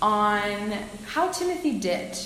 on 0.00 0.72
how 1.06 1.32
Timothy 1.32 1.78
did. 1.78 2.16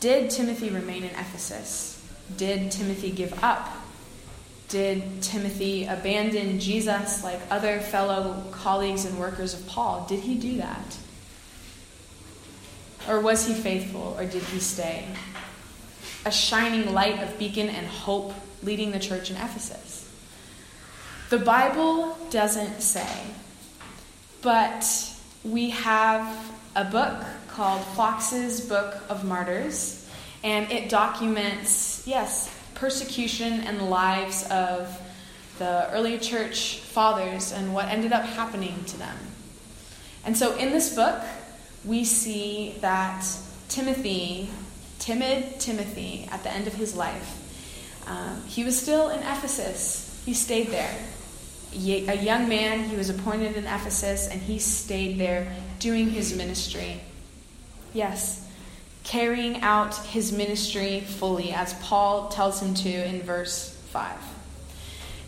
Did 0.00 0.30
Timothy 0.30 0.70
remain 0.70 1.02
in 1.02 1.10
Ephesus? 1.10 2.02
Did 2.38 2.70
Timothy 2.70 3.10
give 3.10 3.42
up? 3.44 3.68
Did 4.68 5.22
Timothy 5.22 5.84
abandon 5.84 6.58
Jesus 6.58 7.22
like 7.22 7.40
other 7.50 7.78
fellow 7.78 8.42
colleagues 8.50 9.04
and 9.04 9.18
workers 9.18 9.54
of 9.54 9.66
Paul? 9.68 10.06
Did 10.08 10.20
he 10.20 10.34
do 10.36 10.56
that? 10.58 10.98
Or 13.08 13.20
was 13.20 13.46
he 13.46 13.54
faithful, 13.54 14.16
or 14.18 14.24
did 14.24 14.42
he 14.42 14.58
stay? 14.58 15.06
A 16.24 16.32
shining 16.32 16.92
light 16.92 17.22
of 17.22 17.38
beacon 17.38 17.68
and 17.68 17.86
hope 17.86 18.34
leading 18.64 18.90
the 18.90 18.98
church 18.98 19.30
in 19.30 19.36
Ephesus. 19.36 20.10
The 21.30 21.38
Bible 21.38 22.18
doesn't 22.30 22.80
say, 22.80 23.08
but 24.42 24.84
we 25.44 25.70
have 25.70 26.52
a 26.74 26.84
book 26.84 27.24
called 27.48 27.82
Foxe's 27.94 28.60
Book 28.60 28.96
of 29.08 29.24
Martyrs, 29.24 30.08
and 30.42 30.70
it 30.72 30.88
documents, 30.88 32.02
yes, 32.06 32.52
persecution 32.76 33.60
and 33.60 33.90
lives 33.90 34.46
of 34.50 35.00
the 35.58 35.90
early 35.92 36.18
church 36.18 36.78
fathers 36.78 37.52
and 37.52 37.74
what 37.74 37.86
ended 37.88 38.12
up 38.12 38.24
happening 38.24 38.84
to 38.84 38.98
them. 38.98 39.16
And 40.24 40.36
so 40.36 40.56
in 40.56 40.70
this 40.70 40.94
book, 40.94 41.22
we 41.84 42.04
see 42.04 42.74
that 42.80 43.24
Timothy, 43.68 44.50
timid 44.98 45.60
Timothy, 45.60 46.28
at 46.30 46.42
the 46.42 46.50
end 46.50 46.66
of 46.66 46.74
his 46.74 46.94
life, 46.96 47.42
um, 48.06 48.42
he 48.46 48.64
was 48.64 48.80
still 48.80 49.08
in 49.10 49.20
Ephesus. 49.20 50.22
He 50.24 50.34
stayed 50.34 50.68
there. 50.68 50.94
A 51.72 52.16
young 52.22 52.48
man, 52.48 52.88
he 52.88 52.96
was 52.96 53.10
appointed 53.10 53.56
in 53.56 53.64
Ephesus, 53.64 54.28
and 54.28 54.40
he 54.40 54.58
stayed 54.58 55.18
there 55.18 55.52
doing 55.78 56.10
his 56.10 56.34
ministry. 56.34 57.00
Yes, 57.92 58.45
carrying 59.06 59.62
out 59.62 59.94
his 60.06 60.32
ministry 60.32 61.00
fully, 61.00 61.52
as 61.52 61.74
Paul 61.74 62.28
tells 62.28 62.60
him 62.60 62.74
to 62.74 62.90
in 62.90 63.22
verse 63.22 63.70
5. 63.90 64.18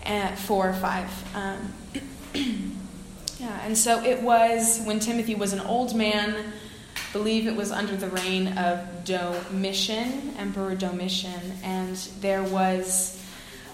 And 0.02 0.36
4 0.36 0.68
or 0.70 0.72
5. 0.72 1.36
Um, 1.36 1.72
yeah, 3.38 3.60
and 3.62 3.78
so 3.78 4.02
it 4.02 4.20
was 4.20 4.82
when 4.82 4.98
Timothy 4.98 5.36
was 5.36 5.52
an 5.52 5.60
old 5.60 5.94
man, 5.94 6.52
believe 7.12 7.46
it 7.46 7.54
was 7.54 7.70
under 7.70 7.96
the 7.96 8.08
reign 8.08 8.58
of 8.58 9.04
Domitian, 9.04 10.34
Emperor 10.36 10.74
Domitian, 10.74 11.52
and 11.62 11.96
there 12.20 12.42
was 12.42 13.22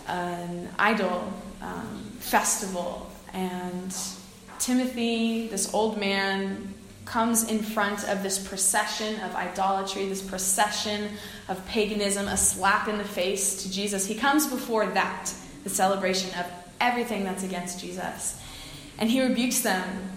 an 0.06 0.68
idol 0.78 1.32
um, 1.62 2.12
festival, 2.18 3.10
and 3.32 3.96
Timothy, 4.58 5.48
this 5.48 5.72
old 5.72 5.98
man, 5.98 6.74
comes 7.04 7.48
in 7.50 7.60
front 7.60 8.08
of 8.08 8.22
this 8.22 8.38
procession 8.38 9.20
of 9.20 9.34
idolatry, 9.34 10.08
this 10.08 10.22
procession 10.22 11.10
of 11.48 11.64
paganism, 11.66 12.28
a 12.28 12.36
slap 12.36 12.88
in 12.88 12.98
the 12.98 13.04
face 13.04 13.62
to 13.62 13.70
Jesus. 13.70 14.06
He 14.06 14.14
comes 14.14 14.46
before 14.46 14.86
that, 14.86 15.32
the 15.64 15.70
celebration 15.70 16.30
of 16.38 16.46
everything 16.80 17.24
that's 17.24 17.42
against 17.42 17.80
Jesus. 17.80 18.40
And 18.98 19.10
he 19.10 19.22
rebukes 19.22 19.60
them. 19.60 20.10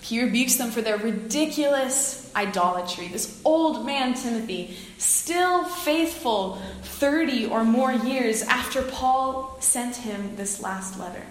He 0.00 0.22
rebukes 0.22 0.56
them 0.56 0.70
for 0.70 0.82
their 0.82 0.98
ridiculous 0.98 2.30
idolatry. 2.36 3.08
This 3.08 3.40
old 3.44 3.86
man, 3.86 4.14
Timothy, 4.14 4.76
still 4.98 5.64
faithful 5.64 6.60
30 6.82 7.46
or 7.46 7.64
more 7.64 7.92
years 7.92 8.42
after 8.42 8.82
Paul 8.82 9.56
sent 9.60 9.96
him 9.96 10.36
this 10.36 10.60
last 10.60 10.98
letter. 10.98 11.24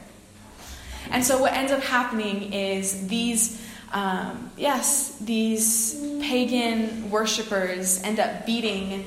And 1.12 1.24
so, 1.24 1.40
what 1.40 1.54
ends 1.54 1.72
up 1.72 1.84
happening 1.84 2.54
is 2.54 3.08
these, 3.08 3.62
um, 3.94 4.52
yes, 4.58 5.18
these 5.20 5.94
pagan 6.20 7.12
worshippers 7.12 8.02
end 8.04 8.20
up 8.20 8.46
beating 8.46 9.06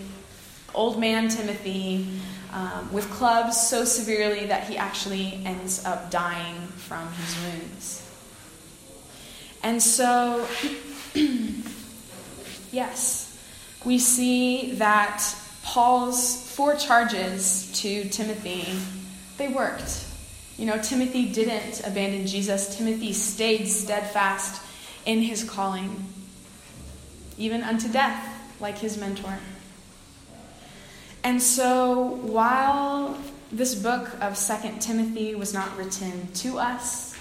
old 0.75 1.01
man 1.01 1.29
Timothy 1.29 2.07
um, 2.53 2.93
with 2.93 3.11
clubs 3.11 3.61
so 3.61 3.85
severely 3.85 4.47
that 4.47 4.65
he 4.65 4.77
actually 4.77 5.41
ends 5.45 5.85
up 5.85 6.11
dying 6.11 6.55
from 6.69 7.11
his 7.15 7.37
wounds. 7.43 8.03
And 9.65 9.83
so, 9.83 10.47
yes, 12.73 13.37
we 13.85 13.99
see 13.99 14.73
that 14.75 15.25
Paul's 15.65 16.49
four 16.53 16.77
charges 16.77 17.73
to 17.81 18.09
Timothy, 18.09 18.67
they 19.37 19.49
worked. 19.49 20.05
You 20.57 20.67
know, 20.67 20.79
Timothy 20.79 21.27
didn't 21.33 21.81
abandon 21.85 22.27
Jesus. 22.27 22.77
Timothy 22.77 23.13
stayed 23.13 23.67
steadfast 23.67 24.63
in 25.07 25.23
his 25.23 25.43
calling, 25.45 26.05
even 27.39 27.63
unto 27.63 27.91
death, 27.91 28.53
like 28.61 28.79
his 28.79 28.99
mentor. 28.99 29.39
And 31.25 31.43
so, 31.43 32.19
while 32.23 33.17
this 33.51 33.75
book 33.75 34.11
of 34.21 34.37
Second 34.37 34.81
Timothy 34.81 35.35
was 35.35 35.55
not 35.55 35.77
written 35.77 36.29
to 36.35 36.59
us, 36.59 37.17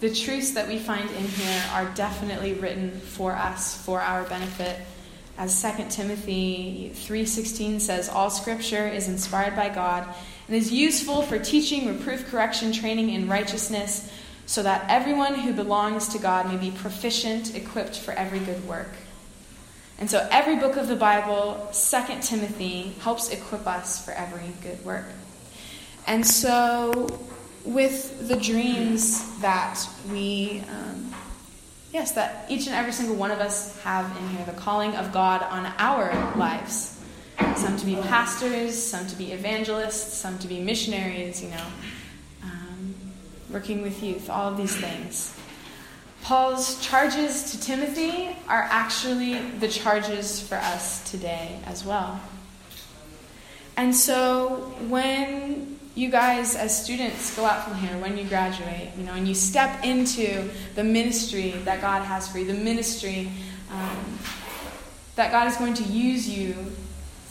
the 0.00 0.12
truths 0.12 0.52
that 0.52 0.68
we 0.68 0.78
find 0.78 1.08
in 1.10 1.26
here 1.26 1.64
are 1.72 1.86
definitely 1.94 2.54
written 2.54 2.90
for 3.00 3.32
us, 3.32 3.82
for 3.82 4.00
our 4.00 4.24
benefit. 4.24 4.80
As 5.38 5.62
2 5.62 5.90
Timothy 5.90 6.92
3:16 6.94 7.80
says, 7.80 8.08
all 8.08 8.30
scripture 8.30 8.88
is 8.88 9.08
inspired 9.08 9.54
by 9.54 9.68
God 9.68 10.06
and 10.48 10.56
is 10.56 10.72
useful 10.72 11.22
for 11.22 11.38
teaching, 11.38 11.86
reproof, 11.86 12.26
correction, 12.30 12.72
training 12.72 13.10
in 13.10 13.28
righteousness, 13.28 14.10
so 14.46 14.62
that 14.62 14.86
everyone 14.88 15.34
who 15.34 15.52
belongs 15.52 16.08
to 16.08 16.18
God 16.18 16.46
may 16.46 16.56
be 16.56 16.70
proficient, 16.70 17.54
equipped 17.54 17.98
for 17.98 18.12
every 18.12 18.38
good 18.38 18.66
work. 18.66 18.90
And 19.98 20.10
so 20.10 20.26
every 20.30 20.56
book 20.56 20.76
of 20.76 20.88
the 20.88 20.96
Bible, 20.96 21.68
2 21.72 22.20
Timothy, 22.20 22.94
helps 23.00 23.30
equip 23.30 23.66
us 23.66 24.04
for 24.04 24.12
every 24.12 24.52
good 24.62 24.84
work. 24.84 25.06
And 26.06 26.24
so, 26.24 27.08
with 27.64 28.28
the 28.28 28.36
dreams 28.36 29.40
that 29.40 29.80
we, 30.10 30.62
um, 30.70 31.12
yes, 31.92 32.12
that 32.12 32.46
each 32.48 32.66
and 32.66 32.76
every 32.76 32.92
single 32.92 33.16
one 33.16 33.32
of 33.32 33.40
us 33.40 33.80
have 33.80 34.16
in 34.18 34.28
here, 34.28 34.46
the 34.46 34.52
calling 34.52 34.94
of 34.94 35.12
God 35.12 35.42
on 35.42 35.72
our 35.78 36.36
lives 36.36 36.96
some 37.56 37.76
to 37.76 37.86
be 37.86 37.96
pastors, 37.96 38.80
some 38.80 39.06
to 39.06 39.16
be 39.16 39.32
evangelists, 39.32 40.14
some 40.14 40.38
to 40.38 40.48
be 40.48 40.60
missionaries, 40.60 41.42
you 41.42 41.50
know, 41.50 41.66
working 43.50 43.82
with 43.82 44.02
youth, 44.02 44.28
all 44.28 44.50
of 44.50 44.56
these 44.56 44.74
things. 44.74 45.36
Paul's 46.22 46.80
charges 46.80 47.52
to 47.52 47.60
Timothy 47.60 48.36
are 48.48 48.66
actually 48.70 49.38
the 49.58 49.68
charges 49.68 50.40
for 50.40 50.56
us 50.56 51.08
today 51.08 51.60
as 51.66 51.84
well. 51.84 52.20
And 53.76 53.94
so 53.94 54.74
when 54.88 55.78
you 55.94 56.10
guys, 56.10 56.56
as 56.56 56.82
students, 56.84 57.34
go 57.36 57.44
out 57.44 57.64
from 57.64 57.74
here, 57.78 57.96
when 57.98 58.18
you 58.18 58.24
graduate, 58.24 58.90
you 58.98 59.04
know, 59.04 59.12
and 59.12 59.28
you 59.28 59.34
step 59.34 59.84
into 59.84 60.50
the 60.74 60.82
ministry 60.82 61.52
that 61.64 61.80
God 61.80 62.02
has 62.02 62.28
for 62.28 62.38
you, 62.38 62.46
the 62.46 62.54
ministry 62.54 63.30
um, 63.70 64.18
that 65.14 65.30
God 65.30 65.46
is 65.46 65.56
going 65.56 65.74
to 65.74 65.84
use 65.84 66.28
you 66.28 66.54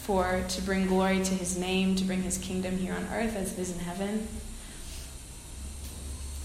for 0.04 0.44
to 0.48 0.62
bring 0.62 0.88
glory 0.88 1.24
to 1.24 1.34
his 1.34 1.58
name, 1.58 1.96
to 1.96 2.04
bring 2.04 2.24
his 2.24 2.38
kingdom 2.38 2.78
here 2.78 2.94
on 2.94 3.04
earth 3.12 3.36
as 3.36 3.54
it 3.54 3.60
is 3.60 3.72
in 3.72 3.80
heaven. 3.80 4.28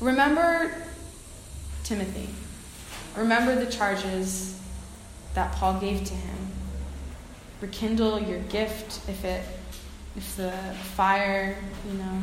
Remember 0.00 0.72
Timothy. 1.84 2.28
Remember 3.16 3.54
the 3.54 3.70
charges 3.70 4.58
that 5.34 5.52
Paul 5.52 5.78
gave 5.80 6.04
to 6.04 6.14
him. 6.14 6.38
Rekindle 7.60 8.20
your 8.20 8.40
gift 8.40 9.00
if 9.08 9.24
it 9.24 9.44
if 10.16 10.36
the 10.36 10.50
fire, 10.96 11.56
you 11.86 11.98
know, 11.98 12.22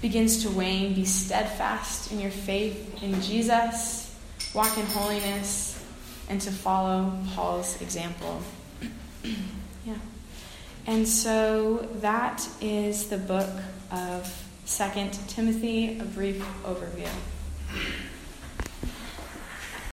begins 0.00 0.42
to 0.44 0.50
wane, 0.50 0.94
be 0.94 1.04
steadfast 1.04 2.12
in 2.12 2.20
your 2.20 2.30
faith 2.30 3.02
in 3.02 3.20
Jesus, 3.20 4.16
walk 4.54 4.78
in 4.78 4.86
holiness, 4.86 5.82
and 6.28 6.40
to 6.40 6.50
follow 6.50 7.12
Paul's 7.34 7.80
example. 7.82 8.40
yeah. 9.84 9.94
And 10.86 11.06
so 11.06 11.88
that 12.00 12.48
is 12.60 13.08
the 13.08 13.18
book 13.18 13.50
of 13.90 14.49
Second 14.70 15.18
Timothy, 15.28 15.98
a 15.98 16.04
brief 16.04 16.40
overview. 16.62 17.08